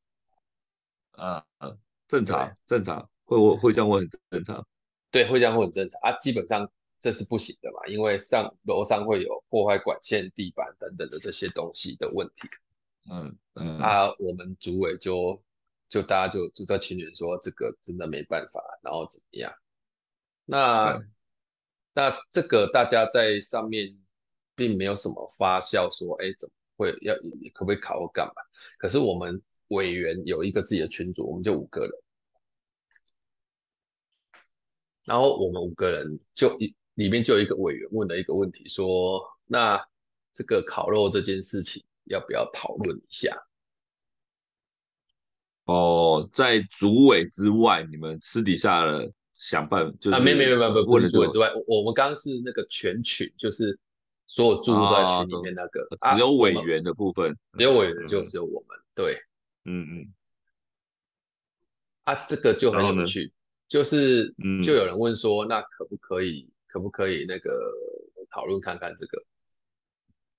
[1.11, 1.73] 啊啊，
[2.07, 4.67] 正常正常，会会会这样问很正常。
[5.17, 6.15] 对，会这样会很正常啊。
[6.19, 12.47] 基本上这是不行的嘛，因为上楼上会有破坏管线、地板等等的这些东西的问题。
[13.09, 13.79] 嗯嗯。
[13.79, 15.41] 啊，我们组委就
[15.89, 19.51] 就大家就就在群里说这个真的没办法，然后怎么样？
[20.45, 21.11] 那、嗯、
[21.95, 23.97] 那这个大家在上面
[24.55, 27.15] 并没有什么发酵说，哎，怎么会要
[27.55, 28.33] 可不可以考或干嘛？
[28.77, 31.91] 可是我们委员有一个自己的群组，我们就五个人。
[35.07, 39.81] 然后我们五个人就一里面就有一个委员问了一个问题，说：“那
[40.33, 43.33] 这个烤肉这件事情要不要讨论一下？”
[45.63, 53.79] 哦，在主委之外，你们私底下的想办法就是啊，没没没没没，不是主委之外，我们刚刚是那个全群，就是
[54.25, 59.17] 所有住户都在群里面那个，啊、只有委员的部分，只有委员的就只有我们，对，
[59.63, 60.13] 嗯嗯，
[62.03, 63.31] 啊，这个就很有趣。
[63.67, 67.51] 就是，就有人问说，那可不可以，嗯、可不可以那个
[68.29, 69.21] 讨论看看这个？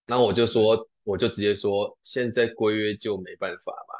[0.06, 3.94] 那我就说，我就直接说，现在规约就没办法嘛。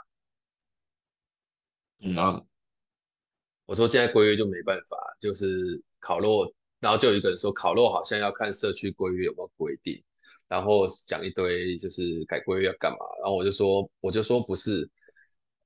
[2.09, 2.43] 嗯啊，
[3.67, 10.03] 我说现在规约就没办法，就是烤肉，然后就有一个人说，烤肉好像要看社区规约有没有规定，
[10.49, 14.89] 然后讲一堆就是改规约要干嘛，然后我就说，我就说不是。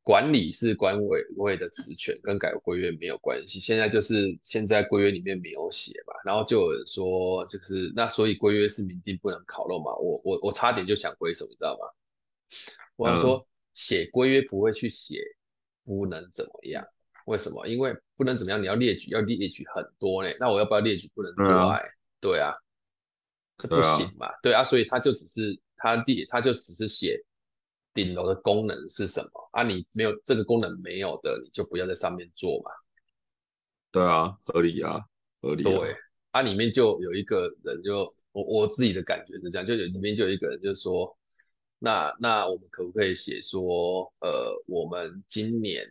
[0.02, 3.60] 管理是管委会的职权，跟改规约没有关系。
[3.60, 9.94] 现在就是现在规约里面没有写嘛，然后就有人说，就是那所以规约是明定不能烤肉嘛。
[9.96, 11.86] 我我我差点就想挥手，你知道吗？
[12.96, 15.22] 我想说写规约不会去写
[15.84, 16.84] 不能怎么样，
[17.26, 17.66] 为什么？
[17.66, 20.30] 因为不能怎么样，你要列举要列举很多呢。
[20.40, 21.78] 那我要不要列举不能做爱？
[21.78, 22.52] 嗯、对啊，
[23.58, 24.26] 这不行嘛。
[24.42, 27.24] 对啊，对啊，所以他就只是他列，他就只是写。
[27.94, 29.62] 顶楼的功能是什么啊？
[29.62, 32.70] 你没有这个功能没有的，你就不要在上面做嘛。
[33.90, 35.00] 对啊，合理啊，
[35.40, 35.78] 合理啊。
[35.78, 35.96] 对，
[36.32, 41.16] 啊，里面就有一个人就，就我我自己的感觉是这样，就有里面就有一个人就说，
[41.78, 45.86] 那那我们可不可以写说，呃，我们今年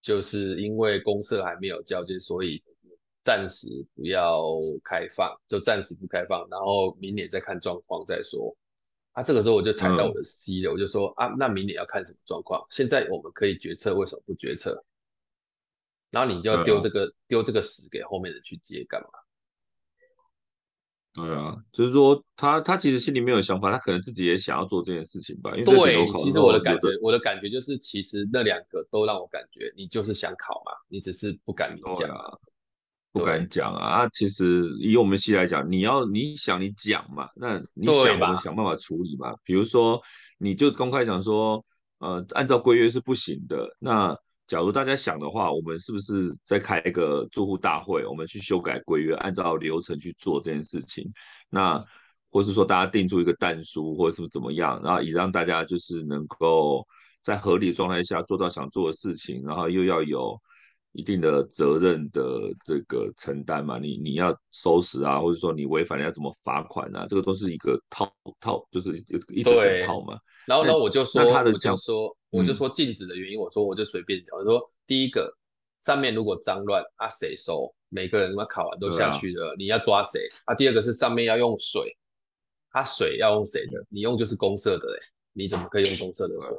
[0.00, 2.62] 就是因为公社还没有交接，所以
[3.22, 4.42] 暂时不要
[4.82, 8.56] 开放，就暂时不开放，然后明年再看状况再说。
[9.16, 12.62] 啊，这个时候我就踩到我的 C 了，嗯、我就说啊，那明年要看什么状况？
[12.68, 14.84] 现在我们可以决策，为什么不决策？
[16.10, 19.08] 然后你就要丢这个丢、啊、这个屎给后面的去接干嘛？
[21.14, 25.50] 对啊，就是说他他其实心里没有想法，他可能自己也想要做这件事情吧。
[25.56, 32.38] 因为对，其实我的感觉，我的感觉就是，其实那两个都让我感觉你就是想考嘛，你只是不敢明讲。
[33.16, 34.02] 不敢讲啊！
[34.02, 39.34] 啊，其实以我们系来讲，你要你想你讲嘛，那你想我们想办法处理嘛。
[39.42, 39.98] 比如说，
[40.36, 41.64] 你就公开讲说，
[41.98, 43.66] 呃，按照规约是不行的。
[43.78, 44.14] 那
[44.46, 51.10] 假如大家想的话，我们是不是再开一个住户大会，我们去修改规约，按照流程去做这件事情？
[51.48, 51.82] 那
[52.30, 56.86] 或是说大家定出一个弹书，或者是怎么样，然后以让大家就是能够
[57.22, 60.38] 在合理状态下做到想做的事情，然后又要有。
[60.96, 62.22] 一定的责任的
[62.64, 68.96] 这个承担嘛，你你要收拾啊，或者说你违反了要怎么罚款啊，这个都是一个套套，就是
[69.28, 69.54] 一整
[69.84, 70.18] 套嘛。
[70.46, 75.30] 然后呢，我就说，他的我就说，我就说禁止的原因，我说我就随便讲，我说第一个
[75.80, 77.70] 上面如果脏乱啊，谁收？
[77.90, 80.26] 每个人他妈考完都下去了，啊、你要抓谁？
[80.46, 81.94] 啊，第二个是上面要用水，
[82.72, 83.84] 他、啊、水要用谁的？
[83.90, 84.98] 你用就是公社的嘞，
[85.34, 86.56] 你怎么可以用公社的水？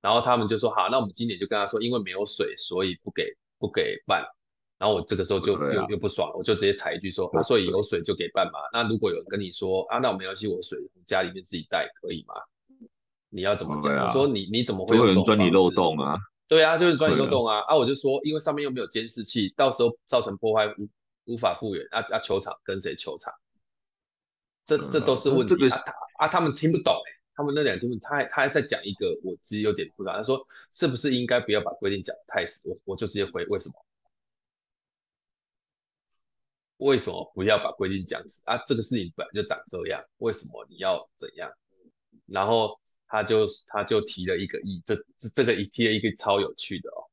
[0.00, 3.34] 然后他们就说好，那我们今年就跟他说，因为没有水，所以不给。
[3.64, 4.22] 不给办，
[4.78, 8.58] 然后我这个时候就又、啊、又不爽了，我就直接踩一句说啊，所以有水就给办嘛。
[8.74, 12.34] 那如果有人跟你说啊，那我没关系，我水家里面自己带可以吗？
[13.30, 13.96] 你要怎么讲？
[13.96, 16.18] 啊、我说你你怎么会有人钻你漏洞啊？
[16.46, 17.60] 对啊，就是钻你漏洞啊！
[17.60, 22.18] 啊，啊，我就说，因为上面又没有监视器，到时候造成破坏无无法复原啊啊！
[22.18, 23.32] 球场跟谁球场？
[24.66, 25.54] 这这都是问题。
[25.54, 25.74] 啊、这个
[26.18, 26.94] 啊，他们听不懂
[27.34, 32.68] 他们那两天他还他还在讲一个，我其实有点不知道，他说是不是应该不要把规定讲太死？
[32.68, 33.74] 我我就直接回为什么？
[36.78, 38.56] 为什么不要把规定讲死啊？
[38.66, 41.50] 这个事情本来就长这样，为什么你要怎样？
[42.26, 47.04] 然后他就他就提了一个议，这这这个一提了一个超有趣的哦。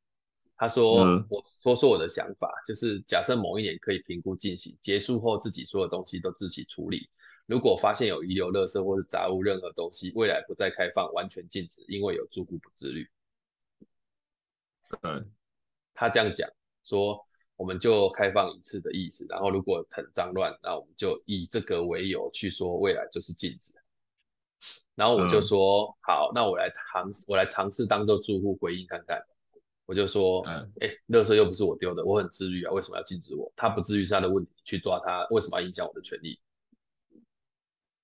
[0.57, 7.09] 他说：“嗯、我说说我的想法，就是假设某一年可以评估进行，结束后自己所有东西都自己处理。
[7.51, 13.05] 如果发现有遗留垃圾或是杂物，任何东西未来不再开放，完全禁止，因为有住户不自律。”
[15.03, 15.29] 嗯，
[15.93, 16.49] 他这样讲
[16.83, 17.25] 说。
[17.57, 23.71] 我们就开放一次的意思，然后如果很脏乱，那我们就以这个为由去说未来就是禁止。
[24.95, 29.23] 然后我就说、嗯、好，那我来尝，我来尝试当做住户回应看看。
[29.85, 33.53] 我就说，嗯，哎，垃圾又不是我丢的，我很自律啊，为什么要禁止我？
[33.55, 36.39] 他不自律是他的问题，去抓他，为什么要影响我的权利？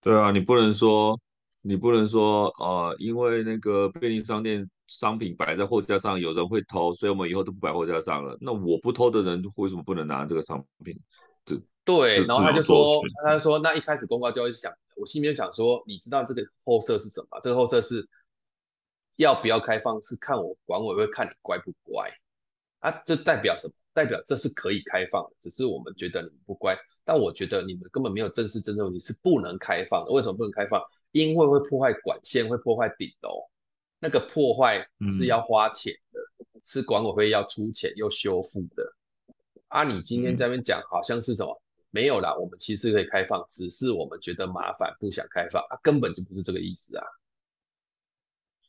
[0.07, 1.19] 对啊，你不能说，
[1.61, 4.69] 你不能说，呃，因为那个便利商店。
[4.89, 8.37] 商品摆在货架上，有人会偷，所以我们以后都不摆货架上了。
[8.39, 10.97] 那我不偷的人为什么不能拿这个商品？
[11.43, 17.37] 这对，然后他就说，他就说，那一开始公告就会想，我心里面想说，你知道这个后设是什么？
[17.43, 18.07] 这个后设是
[19.17, 22.09] 要不要开放，是看我管委会看你乖不乖
[22.79, 22.89] 啊？
[23.05, 23.73] 这代表什么？
[23.97, 26.77] 代表这是可以开放的，只是我们觉得你们不乖。
[27.03, 30.11] 但我觉得你们根本没有正视真正问题，是不能开放的。
[30.11, 30.79] 为什么不能开放？
[31.13, 33.41] 因为会破坏管线，会破坏顶楼。
[33.97, 38.93] 那个破坏是要花钱的，嗯、是管委会要出钱又修复的。
[39.69, 41.51] 啊，你今天在那边讲好像是什么？
[41.51, 47.05] 嗯、没有啦，我们其实可以开放，只是我们觉得麻烦，不想开放啊，根本就不是这个意思啊。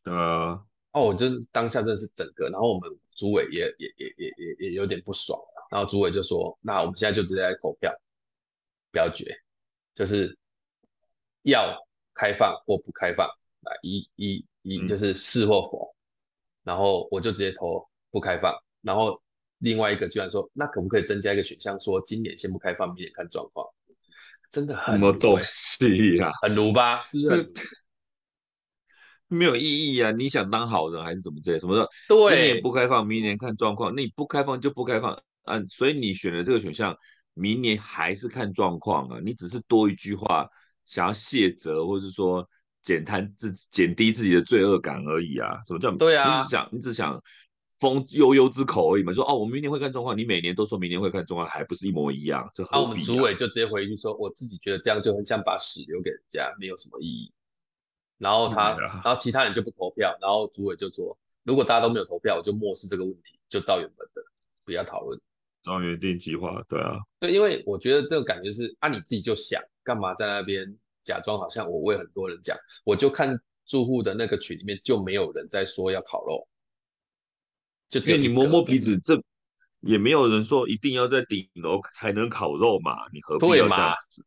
[0.05, 0.65] 呃，
[0.99, 5.39] 哦，我就当下真的是整个，然后我们主委也也也也也也有点不爽，
[5.71, 7.93] 然后主委就说：“那我们现在就直接来投票，
[8.91, 9.35] 表决，
[9.95, 10.37] 就是
[11.43, 11.77] 要
[12.15, 15.95] 开放或不开放啊，一一。”一就是是或否，嗯、
[16.65, 18.55] 然后我就直接投不开放。
[18.83, 19.19] 然后
[19.59, 23.67] 另外一个居然说，那可不可以增加一个选项，说今年先不开放，明年看状况？
[24.51, 26.31] 真的很什么东西、啊？
[26.43, 27.03] 很鲁吧？
[27.07, 27.53] 是不是很？
[29.29, 30.11] 没有意义啊！
[30.11, 31.59] 你想当好人还是怎么这？
[31.59, 31.89] 什么的？
[32.09, 33.95] 对，今年不开放，明年看状况。
[33.95, 35.13] 那你不开放就不开放
[35.45, 35.63] 啊！
[35.69, 36.97] 所以你选的这个选项，
[37.35, 39.21] 明年还是看状况啊！
[39.25, 40.49] 你只是多一句话，
[40.85, 42.49] 想要卸责，或是说。
[42.81, 45.61] 减贪自减低自己的罪恶感而已啊！
[45.67, 46.39] 什么叫对啊？
[46.39, 47.23] 你只想你只想
[47.81, 49.13] 封悠悠之口而已嘛？
[49.13, 52.49] 说哦，我明年会看状况，你每年都说明年会看状况，还不是一模一样？
[52.55, 57.31] 就那、啊啊、我们主委就直接回去说，我自己觉得这样就很像把屎留给人家，没有什么意义。
[58.19, 64.23] 然后他，然后其他人就不投票，然后主委就说，如果大家都没有投票，我就漠视这个问题，就照原本的，
[64.65, 65.19] 不要讨论。
[65.63, 70.77] 照原定计划，对啊，对，因为我觉得这个感觉是啊，你自己就想干嘛在那边。
[71.05, 72.55] 假装好像我为很多人讲，
[72.85, 76.47] 我就看住户的那个群里面就没有人在说要烤肉，
[77.89, 79.19] 就因为你摸摸鼻子，这
[79.81, 84.23] 也没有人说一定要在顶楼才能烤肉嘛，你何必要这样子？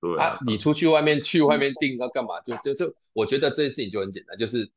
[0.00, 2.40] 对，啊，你出去外面去外面订要干嘛？
[2.42, 4.70] 就就就，我觉得这件事情就很简单，就是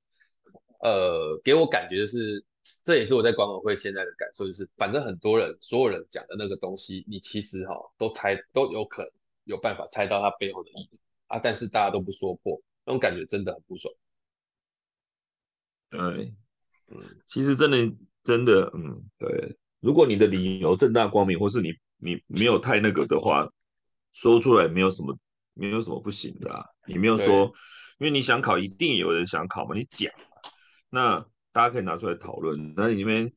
[0.80, 2.44] 呃，给我感觉就是，
[2.84, 9.12] 这也是我在管委会现在的感受，就是反正很多人所有人讲的那个东西，你其实哈都猜都有可能
[9.46, 11.00] 有办法猜到它背后的意义。
[11.32, 11.40] 啊！
[11.42, 13.94] 但是大家都不说破，那种感觉真的很不爽。
[15.90, 16.00] 对，
[16.90, 17.78] 嗯，其实真的
[18.22, 19.58] 真的，嗯，对。
[19.80, 23.50] 如果你的理由正大光明，或是你你没有太那个的话，
[24.14, 25.18] 说出来没有什么
[25.54, 26.64] 没有什么不行的啊。
[26.88, 27.46] 你没有说，
[28.00, 30.12] 因为你想考，一定有人想考嘛，你讲，
[30.90, 32.74] 那大家可以拿出来讨论。
[32.76, 33.32] 那你那边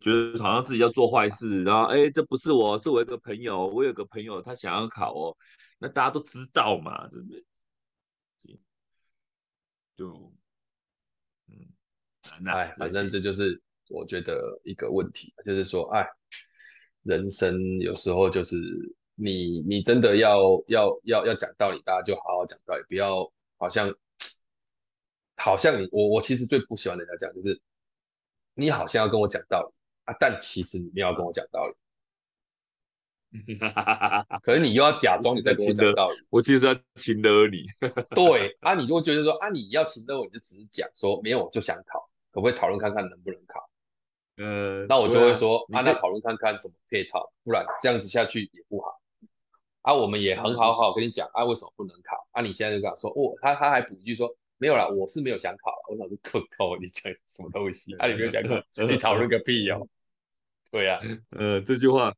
[0.00, 5.36] 觉得好像自己要做坏事，然后哎，这不是我，是我一个朋友，我有个朋友他想要考哦。
[5.78, 7.44] 那大家都知道嘛，对不对？
[9.96, 10.32] 就，
[11.48, 16.06] 嗯，哎，反正这就是我觉得一个问题，就是说，哎，
[17.02, 18.56] 人生有时候就是
[19.22, 23.94] 你，你真的要要要要讲道理，大家就好好讲道理，不要好像
[25.36, 27.60] 好像你我我其实最不喜欢人家讲，就是
[28.54, 29.72] 你好像要跟我讲道理
[30.04, 31.74] 啊，但其实你没有要跟我讲道理。
[34.42, 37.64] 可是你又要假装你在跟我讲道理，我其实要请了你。
[38.14, 43.70] 对啊，你就会觉得说啊，你要请了我，你就只是讲说没有，我就想考，可不可以讨论看看能不能考？
[44.36, 49.00] 呃，那我就会说啊，啊，那讨论看看怎么配套，不然这样子下去也不好。
[49.82, 52.26] 啊，我们也很好好跟你讲啊，为什么不能考？
[52.32, 55.72] 啊，你现在就跟他说哦，他他还补一句说没有啦，我是没有想考。
[55.90, 57.94] 我想说靠靠，你讲什么东西？
[57.96, 58.56] 啊，你没有想考，
[58.88, 59.86] 你讨论个屁哦。
[60.70, 62.14] 对呀， 呃，这句话。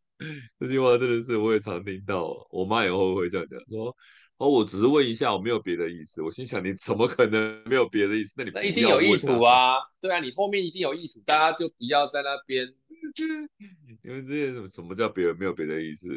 [0.60, 3.94] 这句话真的是我也常听到，我妈也会会这样讲，说
[4.38, 6.20] 哦，我只是问一下，我没有别的意思。
[6.20, 8.34] 我心想，你怎么可能没有别的意思？
[8.36, 9.76] 那你那一定有意图啊！
[10.00, 12.66] 对啊，你后面一定有意图，大家就不要在那边。
[14.02, 16.08] 因为这些什么什么叫别人没有别的意思？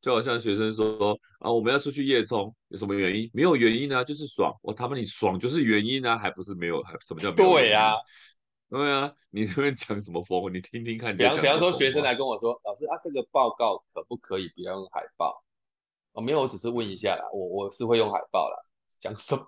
[0.00, 3.30] 就好像学生说啊，我们要出去夜冲，有什么原因？
[3.32, 4.52] 没有原因啊，就是爽。
[4.62, 6.82] 我他妈你爽就是原因啊，还不是没有？
[6.82, 7.52] 还什么叫没有？
[7.52, 7.94] 对啊，
[8.68, 10.52] 对啊，你这边讲什么风？
[10.52, 11.16] 你听听看。
[11.16, 15.44] 比方比方说，学生来跟我说，老师啊，这个报告可不可以不要用海报？
[16.12, 17.22] 哦，没有，我只是问一下啦。
[17.32, 18.56] 我我是会用海报啦。
[18.98, 19.44] 讲什么？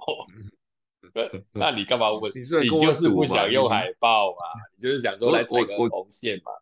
[1.53, 2.31] 那你干嘛问？
[2.35, 4.39] 你，你就是不想用海报嘛？
[4.77, 6.53] 你就是想说来踩个红线嘛？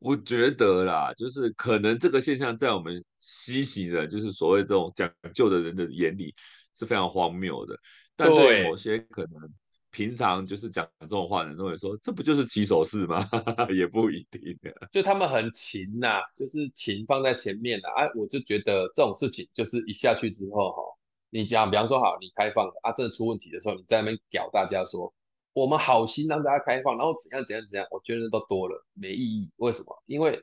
[0.00, 6.34] 我觉得啦，就是可能这个现象在我们西行人，就是所谓这种讲究的人的眼里
[6.76, 7.78] 是非常荒谬的。
[8.16, 9.50] 但对某些可能
[9.98, 13.28] 平常就是讲这种话的人都会说，这不就是起手式吗？
[13.74, 14.86] 也不一定啊。
[14.92, 18.10] 就他们很勤呐、啊，就是勤放在前面的啊，啊。
[18.14, 20.82] 我就觉得这种事情就是一下去之后哈，
[21.30, 25.12] 你讲，比方说好，你开放啊，真的出问题的时候，你在那边屌大家说。
[25.52, 29.50] 我们好心让大家开放，然后怎样怎样怎样，我觉得都多了，没意义。
[29.56, 30.02] 为什么？
[30.06, 30.40] 因为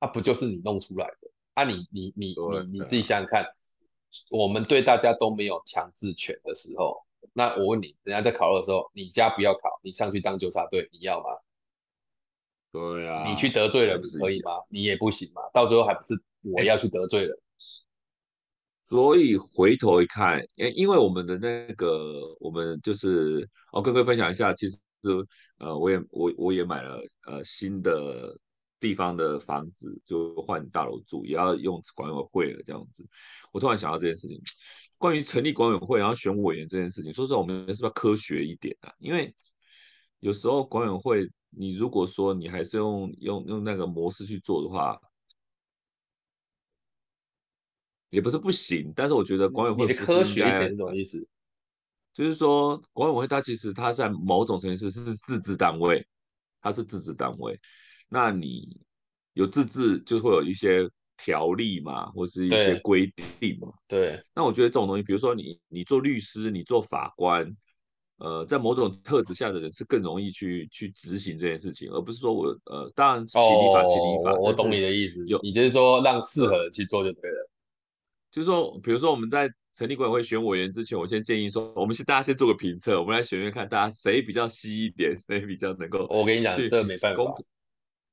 [0.00, 1.86] 啊，不就是你弄出来的啊你？
[1.92, 2.34] 你你你
[2.72, 3.46] 你你自己想想看，
[4.30, 7.00] 我们对大家都没有强制权的时候，
[7.32, 11.26] 那我问你，人家在考试的时候，你家不要考，你上去当纠察队，你要吗？
[12.72, 14.52] 对啊，你去得罪人可以吗？
[14.68, 17.36] 你也不行嘛，到最后还不是我要去得罪人。
[18.84, 24.78] 所以回头一看，诶，因为我们的那个，我们就是，哦跟各位分享一下，其实，
[25.58, 28.38] 呃，我也我我也买了呃新的
[28.78, 33.04] 地方的房子，就换大楼住，也要用管委会了这样子。
[33.50, 34.40] 我突然想到这件事情，
[34.98, 38.92] 关于成立管委会然后选委员这件事情，说实话，我们是不是要科学一点啊？
[38.98, 39.34] 因为
[40.20, 45.00] 有时候管委会，你如果说你还是用用用那个模式去做的话。
[48.08, 51.26] 也不是不行，但是我觉得管委会你的科学一点是什么意思？
[52.14, 56.06] 就是说管委会它其实它在某种程度是是自治单位，
[56.62, 57.60] 它是自治单位。
[58.08, 58.80] 那你
[59.34, 63.72] 有自治就会有一些条例嘛，或是一些规定嘛。
[63.88, 64.20] 对。
[64.34, 67.50] 那我觉得这种东西，比如说你你做律师，你做法官，
[68.18, 74.32] 呃，在某种特质下的人是更容易去去执行这件事情，而不是说我呃，当然起立法起立法。
[74.32, 75.26] 哦，我懂你的意思。
[75.26, 77.50] 有，你就是说让适合人去做就对了。
[78.30, 86.06] 就是说，比如说我们在成立管委会选委员之前，我先建议说，我们先大家先做个评测，我们来选选看，大家谁比较稀一点，谁比较能够。
[86.10, 87.22] 我跟你讲，这个没办法，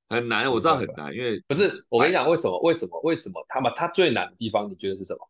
[0.10, 2.60] 很难，我知道很难，因为不是我跟你讲为什么？
[2.62, 3.00] 为什么？
[3.02, 5.30] 为什么他们他最难的地方，你觉得是什么？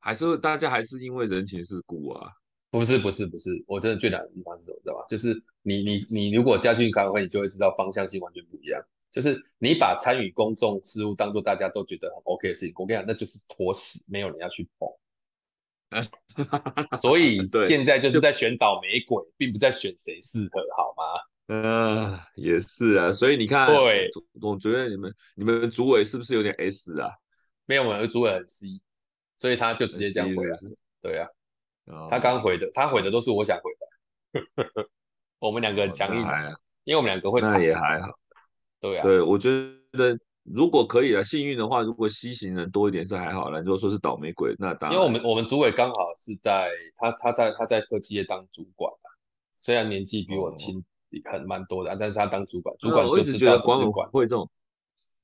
[0.00, 2.32] 还是大家还是因为人情世故啊？
[2.70, 4.78] 不是，不是，不是，我真的最难的地方是什么？
[4.82, 5.04] 知道吗？
[5.08, 8.80] 就是你你你如果加进去管委会，你就会知道方向性完全不一样。
[9.10, 14.88] 就是你把参与公众事务当做大家都觉得很 OK 的事情，我跟你讲，那就是坨屎，没有人要去碰。
[17.00, 21.04] 所以现在就是在选倒霉鬼，并不在选谁适合，好吗？
[21.48, 23.12] 嗯、呃，也是啊。
[23.12, 24.08] 所以你看，对，
[24.40, 27.10] 我觉得你们你们主委是不是有点 S 啊？
[27.66, 28.80] 没有，我们主委很 C，
[29.36, 30.58] 所以他就直接这样回来。
[31.02, 31.28] 对啊，
[31.86, 34.88] 哦、他刚回的，他回的都是我想回的。
[35.38, 36.22] 我们两个很强硬，
[36.84, 38.08] 因为我们两个会，那也还好。
[38.80, 39.50] 对啊，对，我觉
[39.92, 43.62] 得如果可以啊，幸运的话，如果西行人多一点是还好了。
[43.62, 44.92] 如果说是倒霉鬼，那当然。
[44.92, 49.06] 因为我们我们主委刚好是在他他在他在科技业当主管啊，
[49.54, 50.84] 虽然年纪比我轻
[51.30, 53.18] 很蛮多的，但是他当主管，主管就是。
[53.18, 54.48] 我一直觉得管委会这种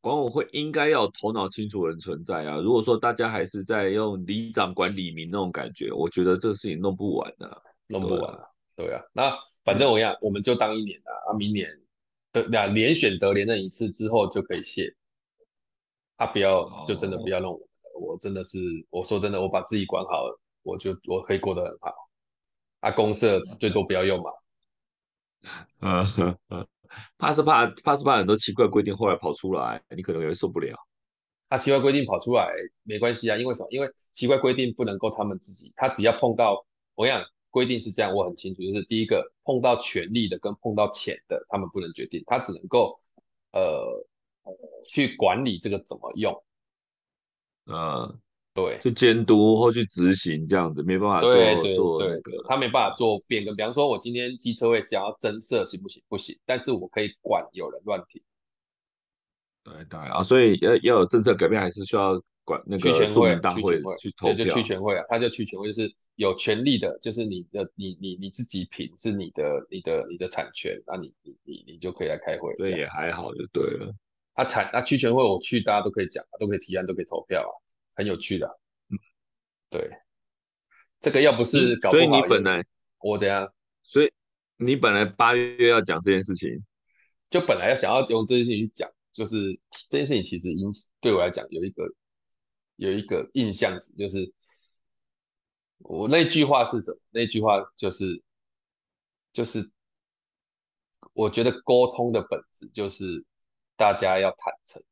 [0.00, 2.58] 管委会应该要头脑清楚的人存在啊。
[2.58, 8.44] 如果说大家还是在用里长管里民那种感觉，我觉得这个事情弄不完的，弄不完啊。
[8.76, 11.68] 对啊，那反正我讲，我们就当一年的啊，明年。
[12.50, 14.92] 那连选得连任一次之后就可以卸，
[16.16, 18.58] 他、啊、不要就真的不要弄我，哦、我真的是
[18.90, 21.94] 我说真的，我把自己管好了，我就我可以过得很好。
[22.80, 24.32] 啊，公社最多不要用嘛。
[27.18, 30.76] 怕是怕怕是怕很多奇怪规定后来跑出来，你可能也会受不了。
[31.48, 33.68] 他、啊、奇怪规定跑出来没关系啊，因为什么？
[33.70, 36.64] 因为奇怪规定不能够他们自己，他只要碰到
[36.94, 37.22] 我想。
[37.54, 42.98] 规定是这样，我很清楚，就是第一个碰到权力的跟碰到钱的，他们不能决定，他只能够
[43.52, 43.86] 呃
[44.84, 46.44] 去管理这个怎么用，
[47.66, 48.20] 嗯，
[48.54, 53.54] 对，去监督或去执行这样子，没办法做对对做那个，他没办法做变更。
[53.56, 56.02] 比方说，我今天机车位想要增设，行不行？
[56.08, 58.22] 不行，但是我可以管有人乱停。
[59.64, 62.20] 对对啊，所以要要有政策改变，还是需要。
[62.46, 73.90] 管那个住民大会去投票，对，就去全会啊，他就去全会，就是有权利的，就是你的，你你你自己品是你的，你的你的产权，那你你你你就可以来开会，对，也还好就对了。
[74.34, 77.52] 啊产啊去全会我去，大家都可以讲，都可以提案，都可以投票啊，
[77.94, 78.60] 很有趣的。
[79.70, 79.90] 对，
[81.00, 82.64] 这个要不是搞不好，所以你本来
[82.98, 83.52] 我怎样？
[83.82, 84.12] 所以
[84.56, 86.50] 你本来八月要讲这件事情，
[87.28, 90.70] 就本来要想要用这件事情去讲，就是这件事情其实影
[91.00, 91.92] 对我来讲有一个
[92.76, 94.32] 有一个印象值，就是
[95.78, 96.98] 我那句话是什么？
[97.10, 98.22] 那句话就是
[99.32, 99.70] 就是
[101.12, 103.24] 我觉得沟通的本质就是
[103.76, 104.82] 大家要坦诚，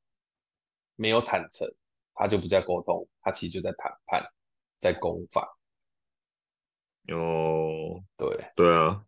[0.96, 1.72] 没有坦诚，
[2.22, 4.24] 他就不在沟通，他其实就在谈判，
[4.78, 5.44] 在攻防。
[7.08, 9.04] 哦，对对啊，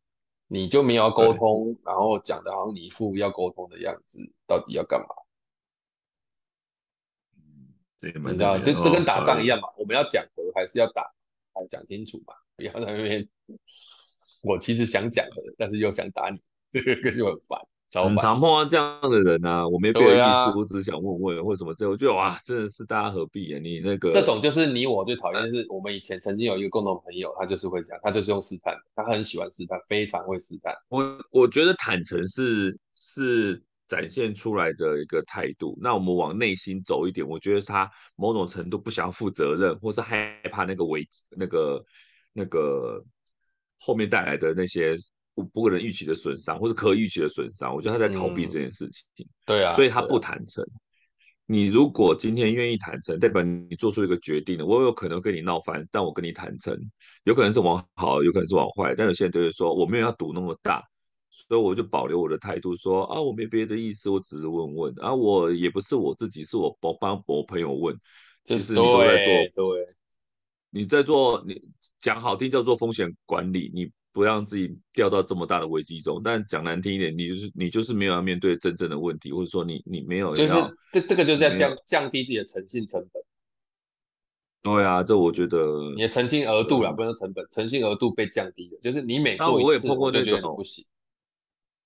[0.49, 5.07] 你就没有要沟通，然后讲的好像你一副要沟通的样子，到底要干嘛？
[7.37, 11.15] 嗯，这个你知道，这这跟打仗一样嘛，我们要讲和还是要打，
[11.55, 13.29] 要讲清楚嘛，不要在那边。
[14.43, 16.41] 我其实想讲的，但是又想打你，
[16.73, 17.65] 这个就很烦。
[17.93, 23.61] 很常碰到这样的人啊，我没别的意思，啊、我只是想问问为什么这，我觉得哇，真的是大家何必啊？
[23.61, 30.75] 你那个这种就是你我最讨厌，是我们以前曾经有一个共同朋友，他就是会这样，他就是用试探，他很喜欢试探，非常会试探。
[30.89, 35.79] 我我觉得坦诚是是展现出来的一个态度。
[35.81, 41.85] 那我们往内心走一点，我觉得他某种程度不想要负责任，或是害怕那个危那个
[42.33, 43.01] 那个
[43.79, 44.97] 后面带来的那些。
[45.35, 49.27] 不不可能预期的损伤，或是可预期的损伤，我觉得他在逃避这件事情。
[49.27, 50.63] 嗯、对啊，所以他不坦诚。
[50.65, 50.79] 啊、
[51.47, 54.65] 你如果今天愿意坦诚，代表你做出一个决定了。
[54.65, 56.79] 我有可能跟你闹翻，但我跟你坦诚，
[57.25, 58.95] 有可能是往好，有可能是往坏。
[58.95, 60.83] 但有些人就会说，我没有要赌那么大，
[61.31, 67.95] 所以我就保留我的态度说，说啊，我没别的意思，我只是问问啊，我也不是我自己，是我帮帮我朋友问。
[68.45, 69.87] 其实你都在做，对，
[70.71, 71.61] 你在做，你
[71.99, 73.91] 讲好听叫做风险管理，你。
[74.15, 80.55] 不让自己掉到这么大的危机中，但讲难听一点，你就是你就是没有要面对真正的问题，或者说你你没有，就是
[80.93, 83.23] 这这个就是在降降低自己的诚信成本。
[84.63, 85.59] 对啊，这我觉得
[85.97, 90.85] 你的诚信额度啦，不能成本，诚信额度被降低了，就是你每做一次，我也碰过那种不行。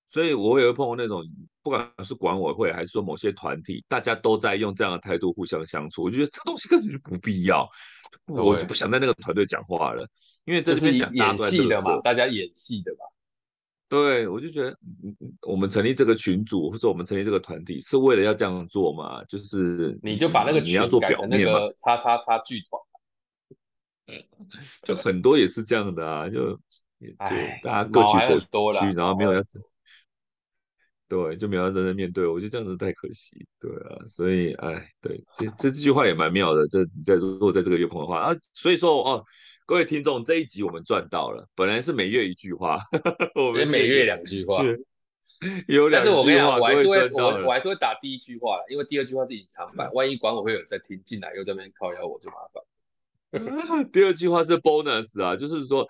[0.07, 1.23] 所以我也会碰过那种，
[1.61, 7.67] 不管是管委会还是说某些团体，大家都在用这样的态度互相相处，我觉得这东西根本就不必要，
[8.25, 10.07] 我就不想在那个团队讲话了。
[10.49, 13.05] 因为这是演戏的嘛，大家演戏的嘛。
[13.87, 14.75] 对，我就觉得，
[15.41, 19.23] 我们成立这个群组或者我们成立这个团体是为了要这样做嘛？
[19.25, 22.61] 就是你就把那个群改成那个叉叉叉剧
[24.07, 24.23] 团，
[24.81, 26.59] 就很多也是这样的啊，就
[26.99, 29.43] 对，大家各取所需，然后没有要
[31.07, 39.23] 对，就没有要真正面对，我觉得这样子太可惜，对啊，所以哎，对，这这这句话也蛮妙的，这你在如果在这个月碰的话啊，所以说哦。
[39.69, 41.47] 各位听众，这一集我们赚到了。
[41.53, 42.79] 本来是每月一句话，
[43.35, 44.63] 我们每月两句话，
[45.69, 46.15] 有两句话。
[46.15, 53.85] 但是我跟你讲，我还是会我我还是会打第一句话了，因为第二句话是隐藏版，万一管委会有在听进来又在那边靠腰，我就麻烦。
[53.93, 55.87] 第二句话是 bonus 啊，就是说，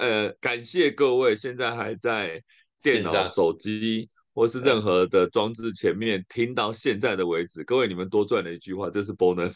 [0.00, 2.42] 呃，感谢各位现在还在
[2.82, 9.54] 电脑、手机或是任何的装置前面听到现在的为止，各位你们多赚了一句话，这是 bonus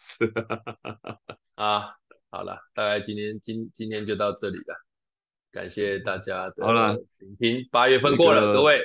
[1.57, 1.91] 啊。
[2.35, 4.74] 好了，大概今天今今天就到这里了，
[5.53, 7.68] 感谢大家的聆听。
[7.70, 8.85] 八月份过了，各位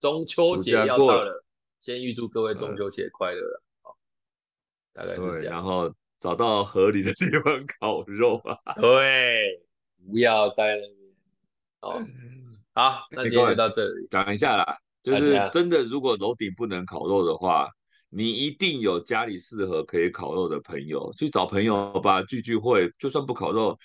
[0.00, 1.44] 中秋节要到了，
[1.78, 3.62] 先预祝各位中秋节快乐了。
[3.82, 3.98] 好，
[4.94, 5.52] 大概是这样。
[5.52, 9.60] 然后找到合理的地方烤肉啊， 对，
[10.10, 11.14] 不要在那边。
[11.80, 12.02] 好，
[12.72, 14.08] 好，那今天就到这里。
[14.10, 17.70] 讲一下啦，就是真的，如果楼顶不能烤肉的话。
[18.10, 22.90] 你一定有家里适合可以烤肉的朋友，去找朋友吧，聚聚会。
[22.98, 23.78] 就算不烤肉，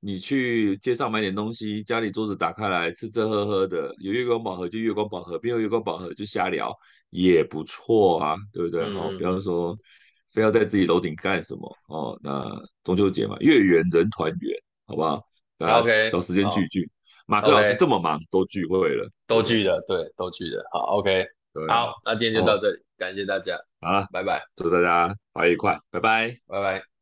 [0.00, 6.72] 你去街上买点东西，家里桌子打开来吃吃喝喝的，有月光宝盒就月光宝盒，没有月光宝盒就瞎聊，
[7.10, 8.84] 也不错啊，对不对？
[8.94, 9.76] 好、嗯，比方说
[10.32, 12.18] 非要在自己楼顶干什么哦？
[12.22, 12.44] 那
[12.84, 14.56] 中秋节嘛，月圆人团圆，
[14.86, 15.20] 好不好
[15.58, 16.88] ？OK，找时间聚聚。
[17.26, 20.62] 马克老师这么忙.都聚会了，都聚了，对，都聚了。
[20.70, 21.26] 好，OK。
[21.68, 26.93] 好，那今天就到这里，哦、感谢大家，好了，拜拜，祝大家八月愉快，拜拜，拜拜。